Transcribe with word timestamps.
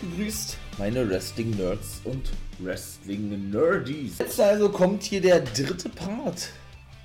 gegrüßt, 0.00 0.56
meine 0.78 1.08
Wrestling-Nerds 1.08 2.02
und 2.04 2.30
Wrestling-Nerdies. 2.58 4.18
Jetzt 4.18 4.40
also 4.40 4.68
kommt 4.68 5.02
hier 5.02 5.20
der 5.20 5.40
dritte 5.40 5.88
Part 5.88 6.50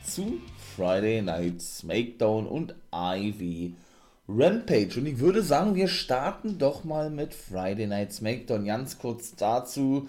zu 0.05 0.39
Friday 0.75 1.21
Night 1.21 1.61
SmackDown 1.61 2.47
und 2.47 2.75
Ivy 2.93 3.73
Rampage. 4.27 4.99
Und 4.99 5.05
ich 5.05 5.19
würde 5.19 5.43
sagen, 5.43 5.75
wir 5.75 5.87
starten 5.87 6.57
doch 6.57 6.83
mal 6.83 7.09
mit 7.09 7.33
Friday 7.33 7.87
Night 7.87 8.13
SmackDown. 8.13 8.65
Ganz 8.65 8.97
kurz 8.97 9.35
dazu. 9.35 10.07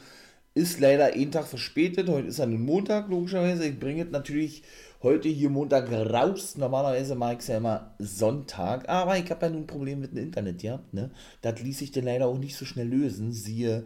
Ist 0.56 0.78
leider 0.78 1.06
einen 1.06 1.32
Tag 1.32 1.48
verspätet. 1.48 2.08
Heute 2.08 2.28
ist 2.28 2.38
nun 2.38 2.64
Montag, 2.64 3.08
logischerweise. 3.08 3.66
Ich 3.66 3.80
bringe 3.80 4.04
es 4.04 4.10
natürlich 4.12 4.62
heute 5.02 5.28
hier 5.28 5.50
Montag 5.50 5.90
raus. 5.90 6.56
Normalerweise 6.56 7.16
mache 7.16 7.32
ich 7.32 7.38
es 7.40 7.48
ja 7.48 7.56
immer 7.56 7.92
Sonntag. 7.98 8.88
Aber 8.88 9.18
ich 9.18 9.28
habe 9.30 9.46
ja 9.46 9.50
nun 9.50 9.62
ein 9.62 9.66
Problem 9.66 10.00
mit 10.00 10.12
dem 10.12 10.18
Internet 10.18 10.62
gehabt. 10.62 10.94
Ne? 10.94 11.10
Das 11.42 11.60
ließ 11.60 11.78
sich 11.78 11.90
dann 11.90 12.04
leider 12.04 12.26
auch 12.26 12.38
nicht 12.38 12.56
so 12.56 12.64
schnell 12.64 12.86
lösen. 12.86 13.32
Siehe, 13.32 13.82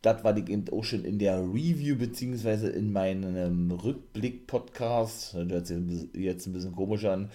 das 0.00 0.24
war 0.24 0.34
ich 0.38 0.48
eben 0.48 0.64
auch 0.72 0.84
schon 0.84 1.04
in 1.04 1.18
der 1.18 1.38
Review, 1.38 1.96
beziehungsweise 1.96 2.70
in 2.70 2.92
meinem 2.92 3.70
Rückblick-Podcast. 3.70 5.34
Das 5.34 5.50
hört 5.50 5.66
sich 5.66 6.08
jetzt 6.14 6.46
ein 6.46 6.54
bisschen 6.54 6.74
komisch 6.74 7.04
an 7.04 7.30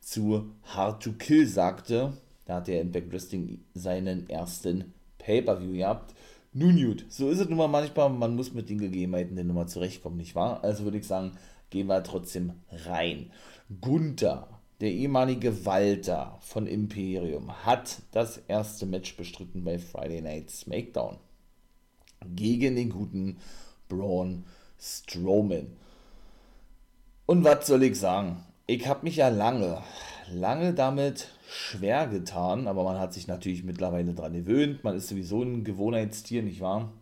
zu 0.00 0.50
Hard 0.64 1.04
to 1.04 1.12
Kill 1.12 1.46
sagte. 1.46 2.14
Da 2.46 2.56
hat 2.56 2.66
der 2.66 2.80
Impact 2.80 3.12
Wrestling 3.12 3.60
seinen 3.74 4.28
ersten 4.28 4.92
Pay-Per-View 5.18 5.74
gehabt. 5.74 6.14
Nun 6.58 6.76
gut, 6.76 7.04
so 7.08 7.30
ist 7.30 7.38
es 7.38 7.48
nun 7.48 7.58
mal 7.58 7.68
manchmal, 7.68 8.10
man 8.10 8.34
muss 8.34 8.52
mit 8.52 8.68
den 8.68 8.78
Gegebenheiten 8.78 9.36
dann 9.36 9.46
nochmal 9.46 9.68
zurechtkommen, 9.68 10.16
nicht 10.16 10.34
wahr? 10.34 10.64
Also 10.64 10.82
würde 10.82 10.98
ich 10.98 11.06
sagen, 11.06 11.38
gehen 11.70 11.86
wir 11.86 12.02
trotzdem 12.02 12.52
rein. 12.84 13.30
Gunther, 13.80 14.48
der 14.80 14.90
ehemalige 14.90 15.64
Walter 15.64 16.36
von 16.40 16.66
Imperium, 16.66 17.64
hat 17.64 18.02
das 18.10 18.38
erste 18.48 18.86
Match 18.86 19.16
bestritten 19.16 19.62
bei 19.62 19.78
Friday 19.78 20.20
Night 20.20 20.50
SmackDown 20.50 21.18
gegen 22.34 22.74
den 22.74 22.90
guten 22.90 23.36
Braun 23.88 24.44
Strowman. 24.80 25.68
Und 27.26 27.44
was 27.44 27.68
soll 27.68 27.84
ich 27.84 28.00
sagen? 28.00 28.42
Ich 28.68 28.86
habe 28.86 29.04
mich 29.04 29.16
ja 29.16 29.28
lange, 29.28 29.82
lange 30.30 30.74
damit 30.74 31.28
schwer 31.48 32.06
getan, 32.06 32.68
aber 32.68 32.84
man 32.84 32.98
hat 32.98 33.14
sich 33.14 33.26
natürlich 33.26 33.64
mittlerweile 33.64 34.12
daran 34.12 34.34
gewöhnt. 34.34 34.84
Man 34.84 34.94
ist 34.94 35.08
sowieso 35.08 35.42
ein 35.42 35.64
Gewohnheitstier, 35.64 36.42
nicht 36.42 36.60
wahr? 36.60 36.92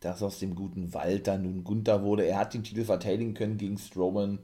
Dass 0.00 0.22
aus 0.22 0.38
dem 0.38 0.54
guten 0.54 0.94
Walter 0.94 1.36
nun 1.36 1.62
Gunther 1.62 2.02
wurde. 2.02 2.24
Er 2.24 2.38
hat 2.38 2.54
den 2.54 2.64
Titel 2.64 2.84
verteidigen 2.84 3.34
können 3.34 3.58
gegen 3.58 3.76
Strowman. 3.76 4.38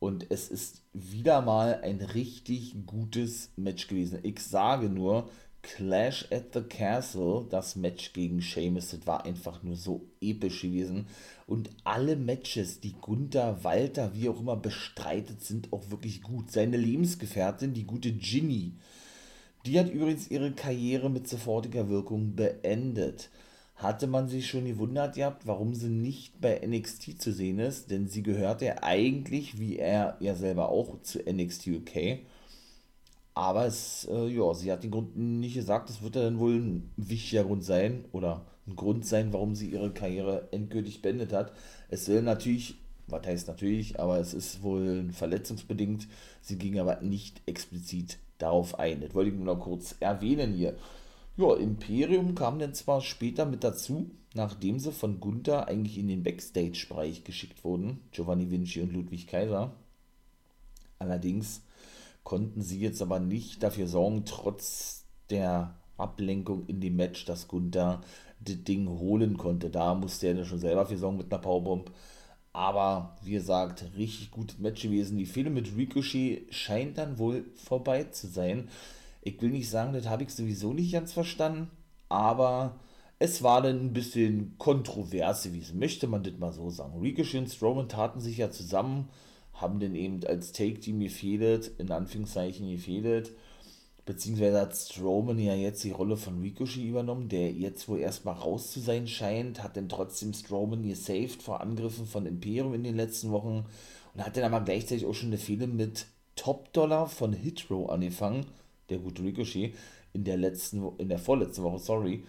Und 0.00 0.26
es 0.30 0.48
ist 0.48 0.82
wieder 0.92 1.42
mal 1.42 1.80
ein 1.82 2.00
richtig 2.00 2.74
gutes 2.84 3.52
Match 3.54 3.86
gewesen. 3.86 4.18
Ich 4.24 4.40
sage 4.40 4.90
nur, 4.90 5.30
Clash 5.62 6.26
at 6.30 6.52
the 6.52 6.62
Castle, 6.62 7.46
das 7.48 7.76
Match 7.76 8.12
gegen 8.12 8.42
Sheamus, 8.42 8.90
das 8.90 9.06
war 9.06 9.24
einfach 9.24 9.62
nur 9.62 9.76
so 9.76 10.08
episch 10.20 10.62
gewesen. 10.62 11.06
Und 11.46 11.70
alle 11.84 12.16
Matches, 12.16 12.80
die 12.80 12.94
Gunther, 13.00 13.62
Walter, 13.64 14.14
wie 14.14 14.28
auch 14.28 14.40
immer 14.40 14.56
bestreitet, 14.56 15.42
sind 15.42 15.72
auch 15.72 15.90
wirklich 15.90 16.22
gut. 16.22 16.50
Seine 16.50 16.76
Lebensgefährtin, 16.76 17.74
die 17.74 17.84
gute 17.84 18.12
Ginny, 18.12 18.74
die 19.66 19.78
hat 19.78 19.90
übrigens 19.90 20.30
ihre 20.30 20.52
Karriere 20.52 21.10
mit 21.10 21.28
sofortiger 21.28 21.88
Wirkung 21.88 22.34
beendet. 22.34 23.30
Hatte 23.76 24.06
man 24.06 24.28
sich 24.28 24.48
schon 24.48 24.66
gewundert 24.66 25.16
gehabt, 25.16 25.46
warum 25.46 25.74
sie 25.74 25.88
nicht 25.88 26.40
bei 26.40 26.60
NXT 26.64 27.20
zu 27.20 27.32
sehen 27.32 27.58
ist, 27.58 27.90
denn 27.90 28.08
sie 28.08 28.22
gehört 28.22 28.62
ja 28.62 28.82
eigentlich, 28.82 29.58
wie 29.58 29.76
er 29.76 30.16
ja 30.20 30.34
selber 30.34 30.68
auch, 30.68 31.02
zu 31.02 31.18
NXT 31.18 31.66
UK 31.68 32.20
aber 33.34 33.66
es, 33.66 34.06
äh, 34.10 34.28
ja, 34.28 34.54
sie 34.54 34.70
hat 34.70 34.84
den 34.84 34.92
Grund 34.92 35.16
nicht 35.16 35.54
gesagt. 35.54 35.90
Das 35.90 36.02
wird 36.02 36.16
ja 36.16 36.22
dann 36.22 36.38
wohl 36.38 36.54
ein 36.54 36.92
wichtiger 36.96 37.44
Grund 37.44 37.64
sein 37.64 38.04
oder 38.12 38.46
ein 38.66 38.76
Grund 38.76 39.06
sein, 39.06 39.32
warum 39.32 39.54
sie 39.54 39.70
ihre 39.70 39.92
Karriere 39.92 40.48
endgültig 40.50 41.02
beendet 41.02 41.32
hat. 41.32 41.52
Es 41.88 42.08
will 42.08 42.22
natürlich, 42.22 42.76
was 43.06 43.26
heißt 43.26 43.48
natürlich, 43.48 44.00
aber 44.00 44.18
es 44.18 44.34
ist 44.34 44.62
wohl 44.62 45.10
verletzungsbedingt. 45.12 46.08
Sie 46.40 46.56
ging 46.58 46.78
aber 46.78 47.00
nicht 47.00 47.42
explizit 47.46 48.18
darauf 48.38 48.78
ein. 48.78 49.00
Das 49.00 49.14
wollte 49.14 49.30
ich 49.30 49.36
nur 49.36 49.46
noch 49.46 49.60
kurz 49.60 49.96
erwähnen 50.00 50.54
hier. 50.54 50.76
Ja, 51.36 51.54
Imperium 51.56 52.34
kam 52.34 52.58
dann 52.58 52.74
zwar 52.74 53.00
später 53.00 53.44
mit 53.44 53.64
dazu, 53.64 54.10
nachdem 54.34 54.78
sie 54.78 54.92
von 54.92 55.20
Gunther 55.20 55.68
eigentlich 55.68 55.98
in 55.98 56.08
den 56.08 56.22
Backstage-Bereich 56.22 57.24
geschickt 57.24 57.64
wurden, 57.64 58.00
Giovanni 58.12 58.50
Vinci 58.50 58.80
und 58.80 58.92
Ludwig 58.92 59.26
Kaiser. 59.26 59.72
Allerdings 60.98 61.62
konnten 62.22 62.62
sie 62.62 62.80
jetzt 62.80 63.02
aber 63.02 63.20
nicht 63.20 63.62
dafür 63.62 63.86
sorgen, 63.86 64.24
trotz 64.24 65.04
der 65.30 65.76
Ablenkung 65.96 66.66
in 66.66 66.80
dem 66.80 66.96
Match, 66.96 67.24
dass 67.24 67.48
Gunther 67.48 68.00
das 68.44 68.64
Ding 68.64 68.88
holen 68.88 69.36
konnte. 69.36 69.70
Da 69.70 69.94
musste 69.94 70.28
er 70.28 70.44
schon 70.44 70.58
selber 70.58 70.86
für 70.86 70.98
sorgen 70.98 71.18
mit 71.18 71.32
einer 71.32 71.42
Powerbomb. 71.42 71.90
Aber 72.52 73.16
wie 73.22 73.32
gesagt, 73.32 73.84
richtig 73.96 74.30
gutes 74.30 74.58
Match 74.58 74.82
gewesen. 74.82 75.18
Die 75.18 75.26
Fehler 75.26 75.50
mit 75.50 75.76
Ricochet 75.76 76.46
scheint 76.50 76.98
dann 76.98 77.18
wohl 77.18 77.44
vorbei 77.56 78.04
zu 78.04 78.28
sein. 78.28 78.68
Ich 79.22 79.40
will 79.42 79.50
nicht 79.50 79.70
sagen, 79.70 79.92
das 79.92 80.08
habe 80.08 80.22
ich 80.22 80.30
sowieso 80.30 80.72
nicht 80.72 80.92
ganz 80.92 81.12
verstanden, 81.12 81.70
aber 82.08 82.78
es 83.18 83.42
war 83.42 83.62
dann 83.62 83.80
ein 83.80 83.92
bisschen 83.92 84.56
kontrovers 84.58 85.44
gewesen, 85.44 85.78
möchte 85.78 86.06
man 86.06 86.22
das 86.22 86.36
mal 86.38 86.52
so 86.52 86.70
sagen. 86.70 87.00
Ricochet 87.00 87.40
und 87.40 87.50
Strowman 87.50 87.88
taten 87.88 88.20
sich 88.20 88.36
ja 88.36 88.50
zusammen 88.50 89.08
haben 89.54 89.78
dann 89.80 89.94
eben 89.94 90.24
als 90.26 90.52
Take-Team 90.52 91.00
gefehlt, 91.00 91.70
in 91.78 91.90
Anführungszeichen 91.90 92.68
gefehlt. 92.68 93.32
Beziehungsweise 94.06 94.60
hat 94.60 94.76
Strowman 94.76 95.38
ja 95.38 95.54
jetzt 95.54 95.82
die 95.82 95.90
Rolle 95.90 96.18
von 96.18 96.40
Ricochet 96.42 96.84
übernommen, 96.84 97.28
der 97.28 97.50
jetzt 97.52 97.88
wohl 97.88 98.00
erstmal 98.00 98.34
raus 98.34 98.70
zu 98.70 98.80
sein 98.80 99.06
scheint, 99.06 99.62
hat 99.62 99.78
dann 99.78 99.88
trotzdem 99.88 100.34
Strowman 100.34 100.86
gesaved 100.86 101.42
vor 101.42 101.62
Angriffen 101.62 102.06
von 102.06 102.26
Imperium 102.26 102.74
in 102.74 102.84
den 102.84 102.96
letzten 102.96 103.30
Wochen 103.30 103.64
und 104.14 104.24
hat 104.24 104.36
dann 104.36 104.52
aber 104.52 104.64
gleichzeitig 104.64 105.06
auch 105.06 105.14
schon 105.14 105.30
eine 105.30 105.38
Fehde 105.38 105.66
mit 105.66 106.06
Top 106.36 106.72
Dollar 106.74 107.08
von 107.08 107.32
Hitro 107.32 107.86
angefangen, 107.86 108.44
der 108.90 108.98
gute 108.98 109.22
Ricochet, 109.22 109.74
in 110.12 110.24
der 110.24 110.36
letzten, 110.36 110.86
in 110.98 111.08
der 111.08 111.18
vorletzten 111.18 111.62
Woche, 111.62 111.78
sorry, 111.78 112.24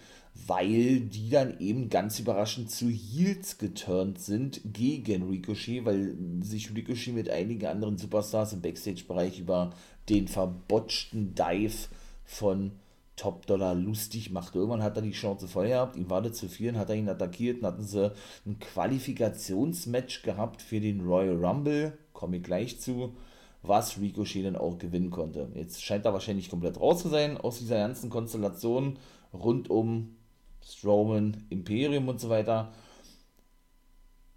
weil 0.47 1.01
die 1.01 1.29
dann 1.29 1.59
eben 1.59 1.89
ganz 1.89 2.19
überraschend 2.19 2.69
zu 2.69 2.89
Heels 2.89 3.57
geturnt 3.57 4.19
sind 4.19 4.61
gegen 4.65 5.23
Ricochet, 5.29 5.85
weil 5.85 6.15
sich 6.41 6.75
Ricochet 6.75 7.13
mit 7.13 7.29
einigen 7.29 7.67
anderen 7.67 7.97
Superstars 7.97 8.53
im 8.53 8.61
Backstage-Bereich 8.61 9.39
über 9.39 9.73
den 10.09 10.27
verbotschten 10.27 11.35
Dive 11.35 11.87
von 12.23 12.71
Top 13.15 13.45
Dollar 13.45 13.73
lustig 13.75 14.31
macht. 14.31 14.55
Irgendwann 14.55 14.83
hat 14.83 14.97
er 14.97 15.01
die 15.01 15.11
Chance 15.11 15.47
voll 15.47 15.69
gehabt, 15.69 15.95
ihm 15.95 16.09
war 16.09 16.21
das 16.21 16.33
zu 16.33 16.49
viel, 16.49 16.77
hat 16.77 16.89
er 16.89 16.95
ihn 16.95 17.07
attackiert 17.07 17.59
und 17.59 17.67
hatten 17.67 17.83
sie 17.83 18.11
ein 18.45 18.59
Qualifikationsmatch 18.59 20.23
gehabt 20.23 20.61
für 20.61 20.81
den 20.81 21.01
Royal 21.01 21.43
Rumble, 21.43 21.97
komme 22.13 22.37
ich 22.37 22.43
gleich 22.43 22.79
zu, 22.79 23.15
was 23.61 23.99
Ricochet 23.99 24.45
dann 24.45 24.57
auch 24.57 24.77
gewinnen 24.77 25.11
konnte. 25.11 25.49
Jetzt 25.55 25.81
scheint 25.81 26.05
er 26.05 26.13
wahrscheinlich 26.13 26.49
komplett 26.49 26.79
raus 26.79 27.01
zu 27.01 27.09
sein 27.09 27.37
aus 27.37 27.59
dieser 27.59 27.77
ganzen 27.77 28.09
Konstellation 28.09 28.97
rund 29.33 29.69
um 29.69 30.15
Strowman, 30.63 31.45
Imperium 31.49 32.09
und 32.09 32.19
so 32.19 32.29
weiter. 32.29 32.73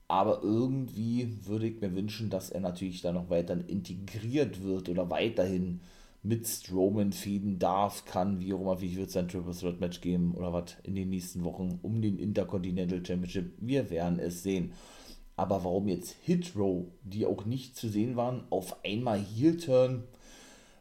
Aber 0.09 0.43
irgendwie 0.43 1.47
würde 1.47 1.69
ich 1.69 1.81
mir 1.81 1.95
wünschen, 1.95 2.31
dass 2.31 2.51
er 2.51 2.61
natürlich 2.61 3.03
da 3.03 3.13
noch 3.13 3.29
weiter 3.29 3.59
integriert 3.69 4.63
wird 4.63 4.89
oder 4.89 5.11
weiterhin 5.11 5.81
mit 6.23 6.47
Strowman 6.47 7.13
fäden 7.13 7.59
darf, 7.59 8.05
kann, 8.05 8.41
wie 8.41 8.53
auch 8.53 8.61
immer, 8.61 8.81
wie 8.81 8.97
wird 8.97 9.11
es 9.11 9.17
ein 9.17 9.29
Triple 9.29 9.55
Threat 9.55 9.81
Match 9.81 10.01
geben 10.01 10.35
oder 10.35 10.53
was 10.53 10.77
in 10.83 10.95
den 10.95 11.11
nächsten 11.11 11.45
Wochen 11.45 11.79
um 11.83 12.03
den 12.03 12.19
Intercontinental 12.19 13.05
Championship. 13.05 13.53
Wir 13.59 13.91
werden 13.91 14.19
es 14.19 14.43
sehen. 14.43 14.73
Aber 15.37 15.63
warum 15.63 15.87
jetzt 15.87 16.17
Hit 16.23 16.57
Row, 16.57 16.87
die 17.05 17.25
auch 17.25 17.45
nicht 17.45 17.77
zu 17.77 17.89
sehen 17.89 18.17
waren, 18.17 18.45
auf 18.51 18.85
einmal 18.85 19.21
Heel 19.21 19.57
Turn, 19.57 20.05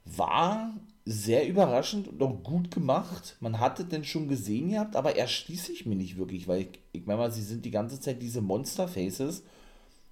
war 0.05 0.73
sehr 1.09 1.47
überraschend 1.47 2.09
und 2.09 2.21
auch 2.21 2.43
gut 2.43 2.69
gemacht. 2.69 3.37
Man 3.39 3.61
hatte 3.61 3.85
denn 3.85 4.03
schon 4.03 4.27
gesehen 4.27 4.71
gehabt, 4.71 4.97
aber 4.97 5.15
erschließe 5.15 5.71
ich 5.71 5.85
mir 5.85 5.95
nicht 5.95 6.17
wirklich, 6.17 6.49
weil 6.49 6.63
ich, 6.63 6.79
ich 6.91 7.05
meine 7.05 7.19
mal, 7.19 7.31
sie 7.31 7.43
sind 7.43 7.63
die 7.63 7.71
ganze 7.71 7.97
Zeit 8.01 8.21
diese 8.21 8.41
Monster 8.41 8.89
Faces, 8.89 9.43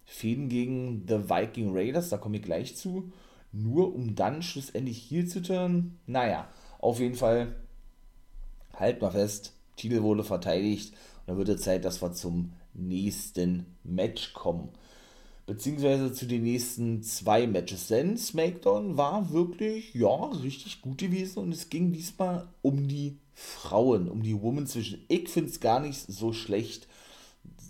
Fäden 0.06 0.48
gegen 0.48 1.04
The 1.06 1.30
Viking 1.30 1.76
Raiders, 1.76 2.08
da 2.08 2.18
komme 2.18 2.38
ich 2.38 2.44
gleich 2.44 2.78
zu, 2.78 3.12
nur 3.52 3.94
um 3.94 4.16
dann 4.16 4.42
schlussendlich 4.42 5.12
Heal 5.12 5.26
zu 5.26 5.42
turnen. 5.42 6.00
Naja, 6.08 6.48
auf 6.80 7.02
jeden 7.02 7.16
Fall, 7.16 7.54
halt 8.74 9.02
mal 9.02 9.12
fest, 9.12 9.52
Titel 9.76 10.02
wurde 10.02 10.24
verteidigt 10.24 10.94
und 10.94 11.28
dann 11.28 11.38
wird 11.38 11.50
es 11.50 11.62
Zeit, 11.62 11.84
dass 11.84 12.02
wir 12.02 12.14
zum 12.14 12.54
nächsten 12.74 13.66
Match 13.84 14.32
kommen 14.32 14.70
beziehungsweise 15.46 16.14
zu 16.14 16.26
den 16.26 16.44
nächsten 16.44 17.04
zwei 17.04 17.48
Matches. 17.48 17.88
Denn 17.88 18.18
SmackDown 18.18 18.98
war 18.98 19.32
wirklich, 19.32 19.94
ja, 19.94 20.26
richtig 20.26 20.82
gut 20.82 20.98
gewesen 21.00 21.40
und 21.40 21.52
es 21.52 21.70
ging 21.70 21.92
diesmal 21.92 22.48
um 22.62 22.88
die 22.88 23.18
Frauen, 23.34 24.10
um 24.10 24.24
die 24.24 24.42
Women 24.42 24.66
zwischen. 24.66 25.04
Ich 25.08 25.30
finde 25.30 25.52
es 25.52 25.60
gar 25.60 25.80
nicht 25.80 26.00
so 26.00 26.34
schlecht, 26.34 26.88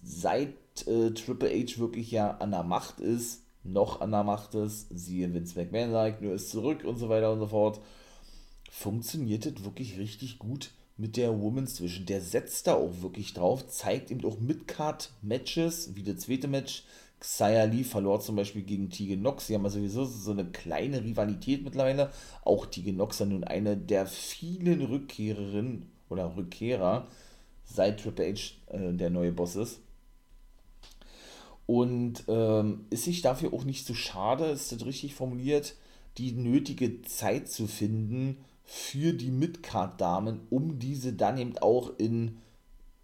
seit 0.04 0.54
äh, 0.88 1.12
Triple 1.12 1.50
H 1.50 1.80
wirklich 1.80 2.12
ja 2.12 2.38
an 2.38 2.51
der 2.51 2.63
Macht 2.63 3.00
ist, 3.00 3.42
noch 3.63 4.01
an 4.01 4.12
der 4.12 4.24
Macht 4.24 4.54
ist, 4.54 4.88
siehe 4.92 5.33
Vince 5.33 5.60
McMahon 5.60 5.92
sagt, 5.92 6.21
nur 6.21 6.33
ist 6.33 6.51
zurück 6.51 6.83
und 6.83 6.98
so 6.98 7.10
weiter 7.10 7.33
und 7.33 7.39
so 7.39 7.48
fort, 7.48 7.81
funktioniert 8.69 9.45
es 9.45 9.63
wirklich 9.63 9.98
richtig 9.98 10.38
gut 10.38 10.71
mit 10.98 11.18
der 11.18 11.39
Women's 11.42 11.75
Division. 11.75 12.06
Der 12.06 12.21
setzt 12.21 12.68
da 12.68 12.75
auch 12.75 13.01
wirklich 13.01 13.33
drauf, 13.33 13.68
zeigt 13.68 14.12
eben 14.12 14.24
auch 14.25 14.39
Midcard-Matches, 14.39 15.95
wie 15.95 16.04
das 16.04 16.18
zweite 16.18 16.48
Match. 16.48 16.83
Xia 17.20 17.64
Lee 17.66 17.84
verlor 17.84 18.20
zum 18.20 18.36
Beispiel 18.36 18.64
gegen 18.64 18.90
Tegan 18.90 19.22
Nox. 19.22 19.48
Sie 19.48 19.56
haben 19.56 19.64
ja 19.64 19.70
sowieso 19.70 20.06
so 20.06 20.32
eine 20.32 20.46
kleine 20.46 21.04
Rivalität 21.04 21.64
mittlerweile. 21.64 22.12
Auch 22.44 22.66
Tegan 22.66 22.98
Nox 22.98 23.20
ist 23.20 23.28
nun 23.28 23.44
eine 23.44 23.78
der 23.78 24.06
vielen 24.06 24.82
Rückkehrerinnen 24.82 25.90
oder 26.10 26.36
Rückkehrer, 26.36 27.08
seit 27.64 28.02
Triple 28.02 28.34
H 28.34 28.54
äh, 28.68 28.94
der 28.94 29.10
neue 29.10 29.32
Boss 29.32 29.56
ist. 29.56 29.80
Und 31.66 32.26
ähm, 32.28 32.86
ist 32.92 33.06
sich 33.06 33.22
dafür 33.22 33.54
auch 33.54 33.64
nicht 33.64 33.88
so 33.88 33.96
schade, 33.96 34.46
ist 34.46 34.72
das 34.72 34.86
richtig 34.86 35.16
formuliert, 35.16 35.76
die 36.18 36.32
nötige 36.32 37.02
Zeit 37.02 37.50
zu 37.50 37.66
finden 37.66 38.38
für 38.64 39.14
die 39.14 39.32
Midcard-Damen, 39.32 40.42
um 40.50 40.80
diese 40.80 41.14
dann 41.14 41.38
eben 41.38 41.58
auch 41.58 41.98
in, 41.98 42.38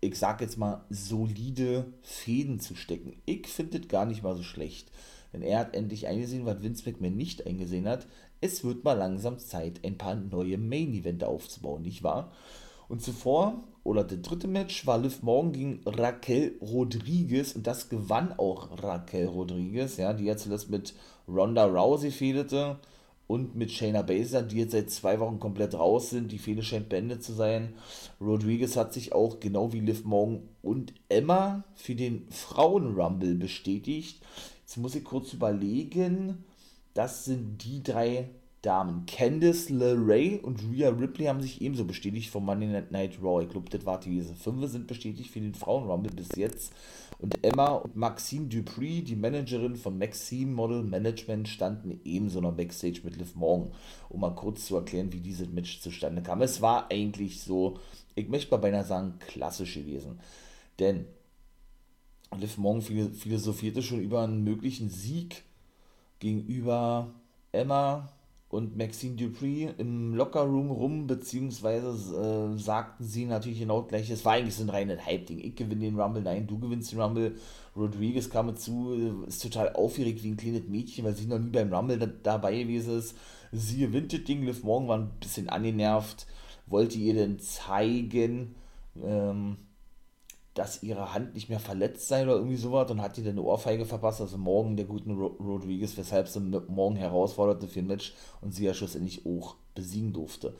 ich 0.01 0.17
sag 0.17 0.41
jetzt 0.41 0.57
mal, 0.57 0.83
solide 0.89 1.85
Fäden 2.01 2.59
zu 2.59 2.75
stecken. 2.75 3.21
Ich 3.25 3.47
finde 3.47 3.79
das 3.79 3.87
gar 3.87 4.05
nicht 4.05 4.23
mal 4.23 4.35
so 4.35 4.43
schlecht. 4.43 4.91
Denn 5.31 5.43
er 5.43 5.59
hat 5.59 5.75
endlich 5.75 6.07
eingesehen, 6.07 6.45
was 6.45 6.61
Vince 6.61 6.89
McMahon 6.89 7.15
nicht 7.15 7.45
eingesehen 7.45 7.87
hat. 7.87 8.07
Es 8.41 8.63
wird 8.63 8.83
mal 8.83 8.97
langsam 8.97 9.37
Zeit, 9.37 9.79
ein 9.85 9.97
paar 9.97 10.15
neue 10.15 10.57
Main-Events 10.57 11.23
aufzubauen, 11.23 11.83
nicht 11.83 12.03
wahr? 12.03 12.31
Und 12.89 13.01
zuvor, 13.01 13.63
oder 13.83 14.03
der 14.03 14.17
dritte 14.17 14.47
Match, 14.47 14.85
war 14.85 14.97
Liv 14.97 15.21
Morgan 15.21 15.53
gegen 15.53 15.81
Raquel 15.85 16.57
Rodriguez 16.59 17.55
und 17.55 17.67
das 17.67 17.87
gewann 17.87 18.33
auch 18.33 18.83
Raquel 18.83 19.27
Rodriguez, 19.27 19.97
ja, 19.97 20.11
die 20.13 20.25
ja 20.25 20.35
zuletzt 20.35 20.69
mit 20.69 20.95
Ronda 21.27 21.65
Rousey 21.65 22.11
fehlte 22.11 22.79
und 23.31 23.55
mit 23.55 23.71
Shayna 23.71 24.01
Baszler, 24.01 24.41
die 24.41 24.57
jetzt 24.57 24.73
seit 24.73 24.89
zwei 24.89 25.21
Wochen 25.21 25.39
komplett 25.39 25.73
raus 25.73 26.09
sind. 26.09 26.33
Die 26.33 26.37
Fehde 26.37 26.63
scheint 26.63 26.89
beendet 26.89 27.23
zu 27.23 27.31
sein. 27.31 27.75
Rodriguez 28.19 28.75
hat 28.75 28.93
sich 28.93 29.13
auch, 29.13 29.39
genau 29.39 29.71
wie 29.71 29.79
Liv 29.79 30.03
Morgan 30.03 30.49
und 30.61 30.93
Emma, 31.07 31.63
für 31.73 31.95
den 31.95 32.29
Frauen-Rumble 32.29 33.35
bestätigt. 33.35 34.21
Jetzt 34.59 34.75
muss 34.75 34.95
ich 34.95 35.05
kurz 35.05 35.31
überlegen. 35.31 36.43
Das 36.93 37.23
sind 37.23 37.63
die 37.63 37.81
drei 37.81 38.29
Damen. 38.61 39.07
Candice 39.07 39.69
LeRae 39.69 40.39
und 40.39 40.61
Rhea 40.71 40.89
Ripley 40.89 41.25
haben 41.25 41.41
sich 41.41 41.61
ebenso 41.61 41.83
bestätigt 41.85 42.29
vom 42.29 42.45
Monday 42.45 42.83
Night 42.91 43.17
Raw. 43.21 43.43
Ich 43.43 43.49
glaube, 43.49 43.69
das 43.71 43.85
war 43.87 43.99
diese. 43.99 44.35
Fünf 44.35 44.69
sind 44.69 44.85
bestätigt 44.85 45.31
für 45.31 45.41
den 45.41 45.55
Frauen-Rumble 45.55 46.13
bis 46.13 46.29
jetzt. 46.35 46.71
Und 47.17 47.43
Emma 47.43 47.69
und 47.69 47.95
Maxine 47.95 48.47
Dupree, 48.47 49.01
die 49.01 49.15
Managerin 49.15 49.75
von 49.75 49.97
Maxime 49.97 50.51
Model 50.51 50.83
Management, 50.83 51.47
standen 51.47 51.99
ebenso 52.03 52.39
noch 52.39 52.53
Backstage 52.53 53.01
mit 53.03 53.17
Liv 53.17 53.35
Morgan, 53.35 53.71
um 54.09 54.21
mal 54.21 54.35
kurz 54.35 54.67
zu 54.67 54.75
erklären, 54.75 55.11
wie 55.11 55.21
dieses 55.21 55.49
Match 55.49 55.81
zustande 55.81 56.21
kam. 56.21 56.41
Es 56.43 56.61
war 56.61 56.91
eigentlich 56.91 57.41
so, 57.41 57.79
ich 58.13 58.29
möchte 58.29 58.51
mal 58.51 58.57
beinahe 58.57 58.85
sagen, 58.85 59.15
klassisch 59.19 59.73
gewesen. 59.73 60.19
Denn 60.77 61.05
Liv 62.39 62.57
Morgan 62.57 62.81
philosophierte 62.81 63.81
schon 63.81 64.01
über 64.01 64.21
einen 64.21 64.43
möglichen 64.43 64.89
Sieg 64.89 65.43
gegenüber 66.19 67.11
Emma 67.51 68.09
und 68.51 68.75
Maxine 68.75 69.15
Dupree 69.15 69.69
im 69.77 70.13
Lockerroom 70.13 70.71
rum, 70.71 71.07
beziehungsweise 71.07 71.87
äh, 72.17 72.59
sagten 72.59 73.05
sie 73.05 73.25
natürlich 73.25 73.59
genau 73.59 73.83
gleich, 73.83 74.09
es 74.09 74.25
war 74.25 74.33
eigentlich 74.33 74.55
so 74.55 74.63
ein 74.63 74.69
reines 74.69 75.05
Hype-Ding. 75.05 75.39
Ich 75.39 75.55
gewinne 75.55 75.85
den 75.85 75.99
Rumble, 75.99 76.21
nein, 76.21 76.47
du 76.47 76.59
gewinnst 76.59 76.91
den 76.91 76.99
Rumble. 76.99 77.35
Rodriguez 77.77 78.29
kam 78.29 78.47
dazu, 78.47 79.23
ist 79.25 79.41
total 79.41 79.73
aufgeregt 79.73 80.21
wie 80.23 80.31
ein 80.31 80.37
kleines 80.37 80.67
Mädchen, 80.67 81.05
weil 81.05 81.15
sie 81.15 81.27
noch 81.27 81.39
nie 81.39 81.49
beim 81.49 81.73
Rumble 81.73 81.97
da, 81.97 82.07
dabei 82.07 82.63
gewesen 82.63 82.99
ist. 82.99 83.15
Sie 83.53 83.77
gewinnt 83.77 84.11
das 84.11 84.25
Ding, 84.25 84.43
Liv 84.43 84.63
Morgan 84.63 84.87
war 84.89 84.97
ein 84.97 85.11
bisschen 85.21 85.47
angenervt, 85.47 86.27
wollte 86.67 86.97
ihr 86.97 87.13
denn 87.13 87.39
zeigen, 87.39 88.55
ähm, 89.01 89.55
dass 90.53 90.83
ihre 90.83 91.13
Hand 91.13 91.33
nicht 91.33 91.49
mehr 91.49 91.59
verletzt 91.59 92.07
sei 92.07 92.23
oder 92.23 92.35
irgendwie 92.35 92.57
sowas 92.57 92.91
und 92.91 93.01
hat 93.01 93.17
ihr 93.17 93.23
dann 93.23 93.33
eine 93.33 93.43
Ohrfeige 93.43 93.85
verpasst, 93.85 94.21
also 94.21 94.37
morgen 94.37 94.75
der 94.75 94.85
guten 94.85 95.11
Ro 95.11 95.27
Rodriguez, 95.39 95.95
weshalb 95.95 96.27
sie 96.27 96.39
morgen 96.39 96.97
herausforderte 96.97 97.67
für 97.67 97.79
ein 97.79 97.87
Match 97.87 98.13
und 98.41 98.53
sie 98.53 98.65
ja 98.65 98.73
schlussendlich 98.73 99.25
auch 99.25 99.55
besiegen 99.73 100.11
durfte. 100.11 100.53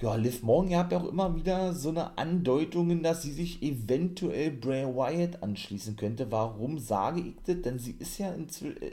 Ja, 0.00 0.14
Liv 0.14 0.42
Morgan, 0.42 0.70
ihr 0.70 0.78
habt 0.78 0.92
ja 0.92 0.98
auch 0.98 1.08
immer 1.08 1.36
wieder 1.36 1.74
so 1.74 1.90
eine 1.90 2.16
Andeutungen, 2.16 3.02
dass 3.02 3.20
sie 3.20 3.32
sich 3.32 3.62
eventuell 3.62 4.50
Bray 4.50 4.86
Wyatt 4.86 5.42
anschließen 5.42 5.96
könnte. 5.96 6.32
Warum 6.32 6.78
sage 6.78 7.20
ich 7.20 7.34
das? 7.44 7.60
Denn 7.60 7.78
sie 7.78 7.96
ist 7.98 8.16
ja 8.16 8.32
in, 8.32 8.46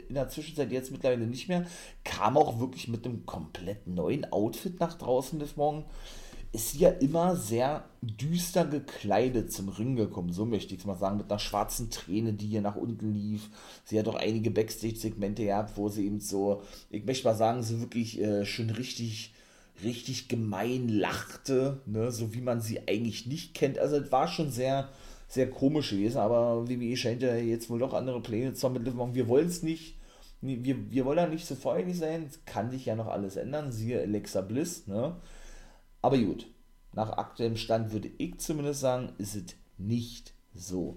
in 0.08 0.14
der 0.14 0.28
Zwischenzeit 0.28 0.70
jetzt 0.70 0.90
mittlerweile 0.90 1.26
nicht 1.26 1.48
mehr, 1.48 1.64
kam 2.04 2.36
auch 2.36 2.60
wirklich 2.60 2.88
mit 2.88 3.06
einem 3.06 3.24
komplett 3.24 3.86
neuen 3.86 4.30
Outfit 4.30 4.80
nach 4.80 4.98
draußen, 4.98 5.38
Liv 5.38 5.56
Morgan 5.56 5.84
ist 6.52 6.72
sie 6.72 6.78
ja 6.78 6.88
immer 6.90 7.36
sehr 7.36 7.84
düster 8.00 8.64
gekleidet 8.64 9.52
zum 9.52 9.68
Ring 9.68 9.96
gekommen, 9.96 10.32
so 10.32 10.46
möchte 10.46 10.74
ich 10.74 10.80
es 10.80 10.86
mal 10.86 10.96
sagen, 10.96 11.18
mit 11.18 11.30
einer 11.30 11.38
schwarzen 11.38 11.90
Träne, 11.90 12.32
die 12.32 12.46
hier 12.46 12.62
nach 12.62 12.76
unten 12.76 13.12
lief. 13.12 13.50
Sie 13.84 13.98
hat 13.98 14.08
auch 14.08 14.14
einige 14.14 14.50
Backstage-Segmente 14.50 15.44
gehabt, 15.44 15.76
wo 15.76 15.88
sie 15.88 16.06
eben 16.06 16.20
so, 16.20 16.62
ich 16.90 17.04
möchte 17.04 17.26
mal 17.26 17.34
sagen, 17.34 17.62
so 17.62 17.80
wirklich 17.80 18.20
äh, 18.20 18.46
schon 18.46 18.70
richtig, 18.70 19.34
richtig 19.82 20.28
gemein 20.28 20.88
lachte, 20.88 21.80
ne? 21.86 22.10
so 22.12 22.32
wie 22.34 22.40
man 22.40 22.62
sie 22.62 22.80
eigentlich 22.88 23.26
nicht 23.26 23.54
kennt. 23.54 23.78
Also 23.78 23.96
es 23.96 24.10
war 24.10 24.28
schon 24.28 24.50
sehr, 24.50 24.88
sehr 25.28 25.50
komisch 25.50 25.90
gewesen, 25.90 26.18
aber 26.18 26.66
WWE 26.68 26.96
scheint 26.96 27.22
ja 27.22 27.34
jetzt 27.36 27.68
wohl 27.68 27.78
doch 27.78 27.92
andere 27.92 28.22
Pläne 28.22 28.54
zu 28.54 28.66
haben 28.66 29.14
Wir 29.14 29.28
wollen 29.28 29.48
es 29.48 29.62
nicht, 29.62 29.96
wir, 30.40 30.90
wir 30.90 31.04
wollen 31.04 31.18
ja 31.18 31.26
nicht 31.26 31.46
so 31.46 31.56
feierlich 31.56 31.98
sein, 31.98 32.30
kann 32.46 32.70
sich 32.70 32.86
ja 32.86 32.94
noch 32.94 33.08
alles 33.08 33.36
ändern, 33.36 33.72
siehe 33.72 34.00
Alexa 34.00 34.40
Bliss, 34.40 34.86
ne? 34.86 35.16
Aber 36.02 36.18
gut, 36.18 36.46
nach 36.92 37.10
aktuellem 37.10 37.56
Stand 37.56 37.92
würde 37.92 38.10
ich 38.18 38.38
zumindest 38.38 38.80
sagen, 38.80 39.12
ist 39.18 39.34
es 39.34 39.54
nicht 39.78 40.32
so. 40.54 40.96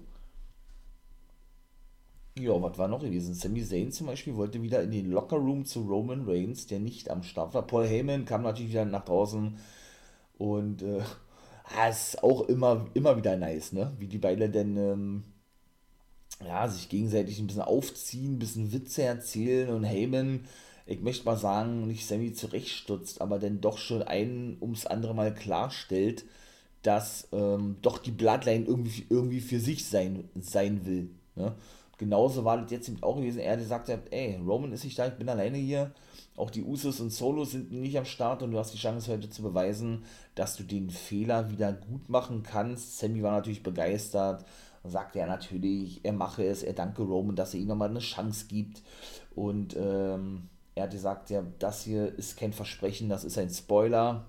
Ja, 2.38 2.60
was 2.62 2.78
war 2.78 2.88
noch 2.88 3.02
gewesen? 3.02 3.34
Sami 3.34 3.62
Zayn 3.62 3.92
zum 3.92 4.06
Beispiel 4.06 4.36
wollte 4.36 4.62
wieder 4.62 4.82
in 4.82 4.90
den 4.90 5.10
Lockerroom 5.10 5.66
zu 5.66 5.82
Roman 5.82 6.26
Reigns, 6.26 6.66
der 6.66 6.80
nicht 6.80 7.10
am 7.10 7.22
Start 7.22 7.52
war. 7.52 7.66
Paul 7.66 7.86
Heyman 7.86 8.24
kam 8.24 8.42
natürlich 8.42 8.72
wieder 8.72 8.86
nach 8.86 9.04
draußen 9.04 9.58
und 10.38 10.82
äh, 10.82 11.02
ah, 11.76 11.88
ist 11.88 12.22
auch 12.22 12.48
immer, 12.48 12.86
immer 12.94 13.16
wieder 13.18 13.36
nice, 13.36 13.72
ne? 13.72 13.92
Wie 13.98 14.06
die 14.08 14.18
beiden 14.18 14.50
denn 14.50 14.76
ähm, 14.78 15.24
ja, 16.44 16.66
sich 16.68 16.88
gegenseitig 16.88 17.38
ein 17.38 17.46
bisschen 17.46 17.62
aufziehen, 17.62 18.34
ein 18.34 18.38
bisschen 18.38 18.72
Witze 18.72 19.02
erzählen 19.02 19.68
und 19.68 19.84
Heyman 19.84 20.46
ich 20.86 21.00
möchte 21.00 21.24
mal 21.24 21.36
sagen, 21.36 21.86
nicht 21.86 22.06
Sammy 22.06 22.32
zurechtstutzt, 22.32 23.20
aber 23.20 23.38
dann 23.38 23.60
doch 23.60 23.78
schon 23.78 24.02
ein 24.02 24.56
ums 24.60 24.86
andere 24.86 25.14
Mal 25.14 25.34
klarstellt, 25.34 26.24
dass 26.82 27.28
ähm, 27.32 27.76
doch 27.82 27.98
die 27.98 28.10
Bloodline 28.10 28.64
irgendwie, 28.64 29.06
irgendwie 29.08 29.40
für 29.40 29.60
sich 29.60 29.84
sein, 29.84 30.28
sein 30.40 30.84
will. 30.84 31.10
Ne? 31.36 31.54
Genauso 31.98 32.44
war 32.44 32.60
das 32.60 32.72
jetzt 32.72 32.90
auch 33.02 33.16
gewesen. 33.16 33.38
Er 33.38 33.56
gesagt 33.56 33.88
hat, 33.88 34.00
ey, 34.10 34.40
Roman 34.44 34.72
ist 34.72 34.84
nicht 34.84 34.98
da, 34.98 35.06
ich 35.06 35.14
bin 35.14 35.28
alleine 35.28 35.58
hier. 35.58 35.92
Auch 36.36 36.50
die 36.50 36.64
Usos 36.64 36.98
und 36.98 37.10
Solos 37.10 37.52
sind 37.52 37.70
nicht 37.70 37.96
am 37.96 38.06
Start 38.06 38.42
und 38.42 38.50
du 38.50 38.58
hast 38.58 38.72
die 38.72 38.78
Chance 38.78 39.12
heute 39.12 39.30
zu 39.30 39.42
beweisen, 39.42 40.04
dass 40.34 40.56
du 40.56 40.64
den 40.64 40.90
Fehler 40.90 41.50
wieder 41.50 41.72
gut 41.72 42.08
machen 42.08 42.42
kannst. 42.42 42.98
Sammy 42.98 43.22
war 43.22 43.32
natürlich 43.32 43.62
begeistert 43.62 44.44
sagte 44.84 45.20
ja 45.20 45.26
natürlich, 45.26 46.04
er 46.04 46.12
mache 46.12 46.44
es, 46.44 46.62
er 46.62 46.72
danke 46.72 47.02
Roman, 47.02 47.36
dass 47.36 47.54
er 47.54 47.60
ihm 47.60 47.68
nochmal 47.68 47.90
eine 47.90 48.00
Chance 48.00 48.46
gibt. 48.48 48.82
Und 49.34 49.76
ähm, 49.78 50.48
er 50.74 50.84
hat 50.84 50.92
gesagt, 50.92 51.30
ja, 51.30 51.44
das 51.58 51.84
hier 51.84 52.16
ist 52.18 52.36
kein 52.36 52.52
Versprechen, 52.52 53.08
das 53.08 53.24
ist 53.24 53.38
ein 53.38 53.50
Spoiler. 53.50 54.26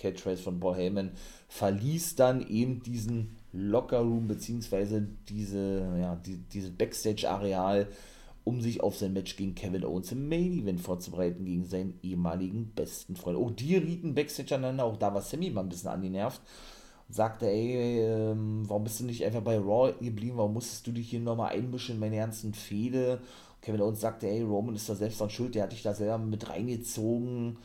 Catchphrase 0.00 0.42
von 0.42 0.58
Paul 0.58 0.76
Heyman. 0.76 1.12
Verließ 1.48 2.16
dann 2.16 2.46
eben 2.48 2.82
diesen 2.82 3.36
Lockerroom 3.52 4.26
beziehungsweise 4.26 5.06
diese, 5.28 5.98
ja, 6.00 6.16
die, 6.16 6.38
dieses 6.38 6.70
Backstage-Areal, 6.70 7.88
um 8.44 8.60
sich 8.60 8.80
auf 8.80 8.96
sein 8.96 9.12
Match 9.12 9.36
gegen 9.36 9.54
Kevin 9.54 9.84
Owens 9.84 10.12
im 10.12 10.28
Main 10.28 10.52
Event 10.52 10.80
vorzubereiten, 10.80 11.44
gegen 11.44 11.64
seinen 11.64 11.98
ehemaligen 12.02 12.72
besten 12.74 13.14
Freund. 13.14 13.36
Auch 13.36 13.50
die 13.50 13.76
rieten 13.76 14.14
Backstage 14.14 14.54
aneinander, 14.54 14.84
auch 14.84 14.96
da 14.96 15.12
war 15.12 15.20
Sammy 15.20 15.50
mal 15.50 15.62
ein 15.62 15.68
bisschen 15.68 15.90
angenervt. 15.90 16.40
Und 17.08 17.14
sagte, 17.14 17.46
ey, 17.48 18.00
ähm, 18.00 18.62
warum 18.68 18.84
bist 18.84 19.00
du 19.00 19.04
nicht 19.04 19.24
einfach 19.24 19.42
bei 19.42 19.58
Raw 19.58 19.92
geblieben, 20.00 20.38
warum 20.38 20.54
musstest 20.54 20.86
du 20.86 20.92
dich 20.92 21.10
hier 21.10 21.20
nochmal 21.20 21.52
einmischen 21.52 21.96
in 21.96 22.00
meine 22.00 22.16
ganzen 22.16 22.54
Fehde 22.54 23.20
Kevin 23.60 23.82
Owens 23.82 24.00
sagte, 24.00 24.26
hey, 24.26 24.42
Roman 24.42 24.74
ist 24.74 24.88
da 24.88 24.94
selbst 24.94 25.20
an 25.20 25.30
Schuld, 25.30 25.54
der 25.54 25.64
hat 25.64 25.72
dich 25.72 25.82
da 25.82 25.94
selber 25.94 26.18
mit 26.18 26.48
reingezogen 26.48 27.58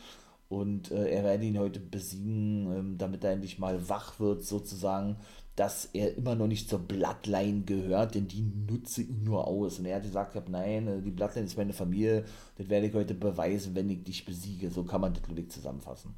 und 0.50 0.92
äh, 0.92 1.10
er 1.10 1.24
werde 1.24 1.46
ihn 1.46 1.58
heute 1.58 1.80
besiegen, 1.80 2.72
ähm, 2.72 2.98
damit 2.98 3.24
er 3.24 3.32
endlich 3.32 3.58
mal 3.58 3.90
wach 3.90 4.20
wird, 4.20 4.44
sozusagen, 4.44 5.18
dass 5.56 5.86
er 5.94 6.16
immer 6.18 6.36
noch 6.36 6.48
nicht 6.48 6.70
zur 6.70 6.80
Bloodline 6.80 7.62
gehört, 7.62 8.16
denn 8.16 8.28
die 8.28 8.42
nutze 8.42 9.02
ihn 9.02 9.24
nur 9.24 9.48
aus. 9.48 9.80
Und 9.80 9.86
er 9.86 9.96
hat 9.96 10.04
gesagt, 10.04 10.50
nein, 10.50 10.88
äh, 10.88 11.02
die 11.02 11.12
Bloodline 11.12 11.48
ist 11.48 11.58
meine 11.58 11.74
Familie, 11.74 12.26
das 12.58 12.70
werde 12.70 12.88
ich 12.88 12.94
heute 12.94 13.16
beweisen, 13.16 13.74
wenn 13.74 13.90
ich 13.90 14.04
dich 14.04 14.26
besiege. 14.26 14.70
So 14.70 14.84
kann 14.84 15.02
man 15.02 15.14
das 15.14 15.28
Ludwig 15.28 15.52
zusammenfassen. 15.52 16.14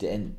Denn 0.00 0.36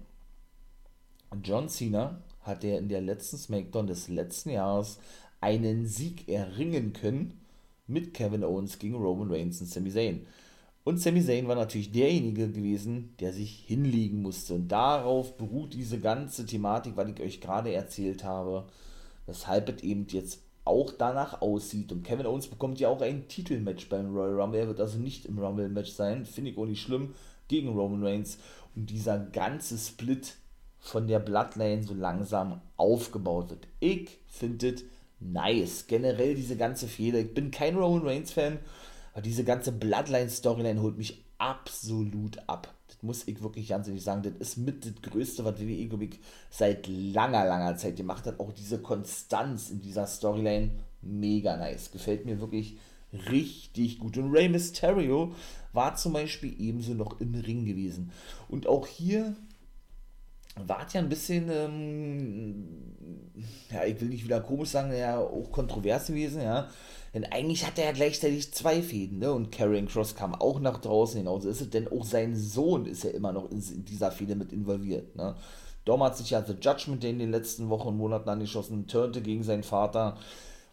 John 1.44 1.70
Cena 1.70 2.22
hat 2.42 2.64
er 2.64 2.80
in 2.80 2.90
der 2.90 3.02
letzten 3.02 3.38
Smackdown 3.38 3.88
des 3.88 4.10
letzten 4.10 4.50
Jahres 4.50 5.00
einen 5.40 5.86
Sieg 5.86 6.28
erringen 6.28 6.94
können 6.94 7.41
mit 7.88 8.14
Kevin 8.14 8.44
Owens 8.44 8.80
gegen 8.80 8.96
Roman 8.96 9.32
Reigns 9.32 9.62
und 9.62 9.68
Sami 9.68 9.92
Zayn. 9.92 10.26
Und 10.84 11.00
Sami 11.00 11.24
Zayn 11.24 11.48
war 11.48 11.56
natürlich 11.56 11.92
derjenige 11.92 12.50
gewesen, 12.50 13.16
der 13.20 13.34
sich 13.34 13.64
hinlegen 13.68 14.22
musste. 14.22 14.56
Und 14.56 14.70
darauf 14.70 15.38
beruht 15.38 15.74
diese 15.74 16.00
ganze 16.00 16.46
Thematik, 16.46 16.98
was 16.98 17.10
ich 17.10 17.22
euch 17.22 17.42
gerade 17.42 17.72
erzählt 17.72 18.24
habe, 18.24 18.66
weshalb 19.28 19.70
es 19.70 19.84
eben 19.84 20.08
jetzt 20.10 20.42
auch 20.66 20.92
danach 20.92 21.42
aussieht. 21.42 21.92
Und 21.92 22.04
Kevin 22.04 22.26
Owens 22.26 22.48
bekommt 22.48 22.80
ja 22.80 22.90
auch 22.90 23.02
ein 23.02 23.28
Titelmatch 23.28 23.90
beim 23.90 24.14
Royal 24.16 24.40
Rumble. 24.40 24.60
Er 24.60 24.68
wird 24.68 24.80
also 24.80 24.98
nicht 24.98 25.26
im 25.26 25.38
Rumble-Match 25.38 25.92
sein. 25.92 26.26
Finde 26.26 26.52
ich 26.52 26.58
auch 26.58 26.66
nicht 26.66 26.82
schlimm. 26.82 27.14
Gegen 27.48 27.70
Roman 27.70 28.04
Reigns. 28.04 28.38
Und 28.76 28.90
dieser 28.90 29.20
ganze 29.20 29.78
Split 29.78 30.36
von 30.80 31.08
der 31.08 31.20
Bloodline 31.20 31.84
so 31.84 31.94
langsam 31.94 32.62
aufgebaut 32.78 33.52
wird. 33.52 33.68
Ich 33.80 34.18
finde 34.28 34.70
es 34.70 34.84
nice. 35.22 35.86
Generell 35.88 36.36
diese 36.36 36.58
ganze 36.58 36.88
Fehler. 36.88 37.20
Ich 37.20 37.34
bin 37.34 37.52
kein 37.52 37.78
Roman 37.78 38.08
Reigns-Fan, 38.08 38.60
aber 39.14 39.22
diese 39.22 39.44
ganze 39.44 39.72
Bloodline-Storyline 39.72 40.82
holt 40.82 40.98
mich 40.98 41.24
absolut 41.38 42.38
ab. 42.48 42.74
Das 42.88 43.02
muss 43.02 43.28
ich 43.28 43.42
wirklich 43.42 43.70
ganz 43.70 43.88
ehrlich 43.88 44.04
sagen. 44.04 44.24
Das 44.24 44.34
ist 44.36 44.58
mit 44.58 44.86
das 44.86 45.02
Größte, 45.02 45.46
was 45.46 45.60
WWE, 45.60 45.88
glaube 45.88 46.10
seit 46.50 46.88
langer, 46.88 47.46
langer 47.46 47.78
Zeit 47.78 47.96
gemacht 47.96 48.26
hat. 48.26 48.40
Auch 48.40 48.52
diese 48.52 48.80
Konstanz 48.80 49.70
in 49.70 49.82
dieser 49.82 50.08
Storyline, 50.08 50.72
mega 51.02 51.58
nice. 51.58 51.92
Gefällt 51.92 52.26
mir 52.26 52.40
wirklich 52.40 52.78
richtig 53.30 54.00
gut. 54.00 54.18
Und 54.18 54.32
Rey 54.32 54.50
Mysterio 54.50 55.34
war 55.74 55.96
zum 55.96 56.14
Beispiel 56.14 56.56
ebenso 56.60 56.94
noch 56.94 57.20
im 57.20 57.36
Ring 57.36 57.66
gewesen. 57.66 58.12
Und 58.50 58.68
auch 58.68 58.88
hier 58.88 59.36
war 60.68 60.86
ja 60.92 61.00
ein 61.00 61.10
bisschen, 61.10 61.50
ähm, 61.50 62.66
ja, 63.72 63.86
ich 63.86 64.00
will 64.02 64.10
nicht 64.10 64.24
wieder 64.24 64.42
komisch 64.42 64.70
sagen, 64.70 64.96
ja, 64.96 65.20
auch 65.20 65.52
kontrovers 65.52 66.08
gewesen, 66.08 66.42
ja. 66.42 66.70
Denn 67.14 67.26
eigentlich 67.26 67.66
hat 67.66 67.78
er 67.78 67.86
ja 67.86 67.92
gleichzeitig 67.92 68.54
zwei 68.54 68.82
Fäden, 68.82 69.20
ne? 69.20 69.34
Und 69.34 69.52
Karrion 69.52 69.88
Cross 69.88 70.16
kam 70.16 70.34
auch 70.34 70.60
nach 70.62 70.80
draußen 70.80 71.18
hinaus. 71.18 71.44
Ist 71.44 71.60
es 71.60 71.70
denn 71.70 71.90
auch 71.90 72.06
sein 72.06 72.36
Sohn 72.36 72.86
ist 72.86 73.04
ja 73.04 73.10
immer 73.10 73.34
noch 73.34 73.52
in, 73.52 73.60
in 73.60 73.84
dieser 73.84 74.12
Fehde 74.12 74.36
mit 74.36 74.54
involviert, 74.54 75.16
ne? 75.16 75.36
Dom 75.86 76.04
hat 76.04 76.16
sich 76.16 76.30
ja 76.30 76.44
The 76.44 76.56
Judgment 76.62 77.04
in 77.04 77.20
den 77.20 77.32
letzten 77.32 77.70
Wochen 77.70 77.90
und 77.90 77.98
Monaten 77.98 78.30
angeschossen, 78.30 78.88
turnte 78.88 79.22
gegen 79.22 79.44
seinen 79.44 79.64
Vater 79.64 80.18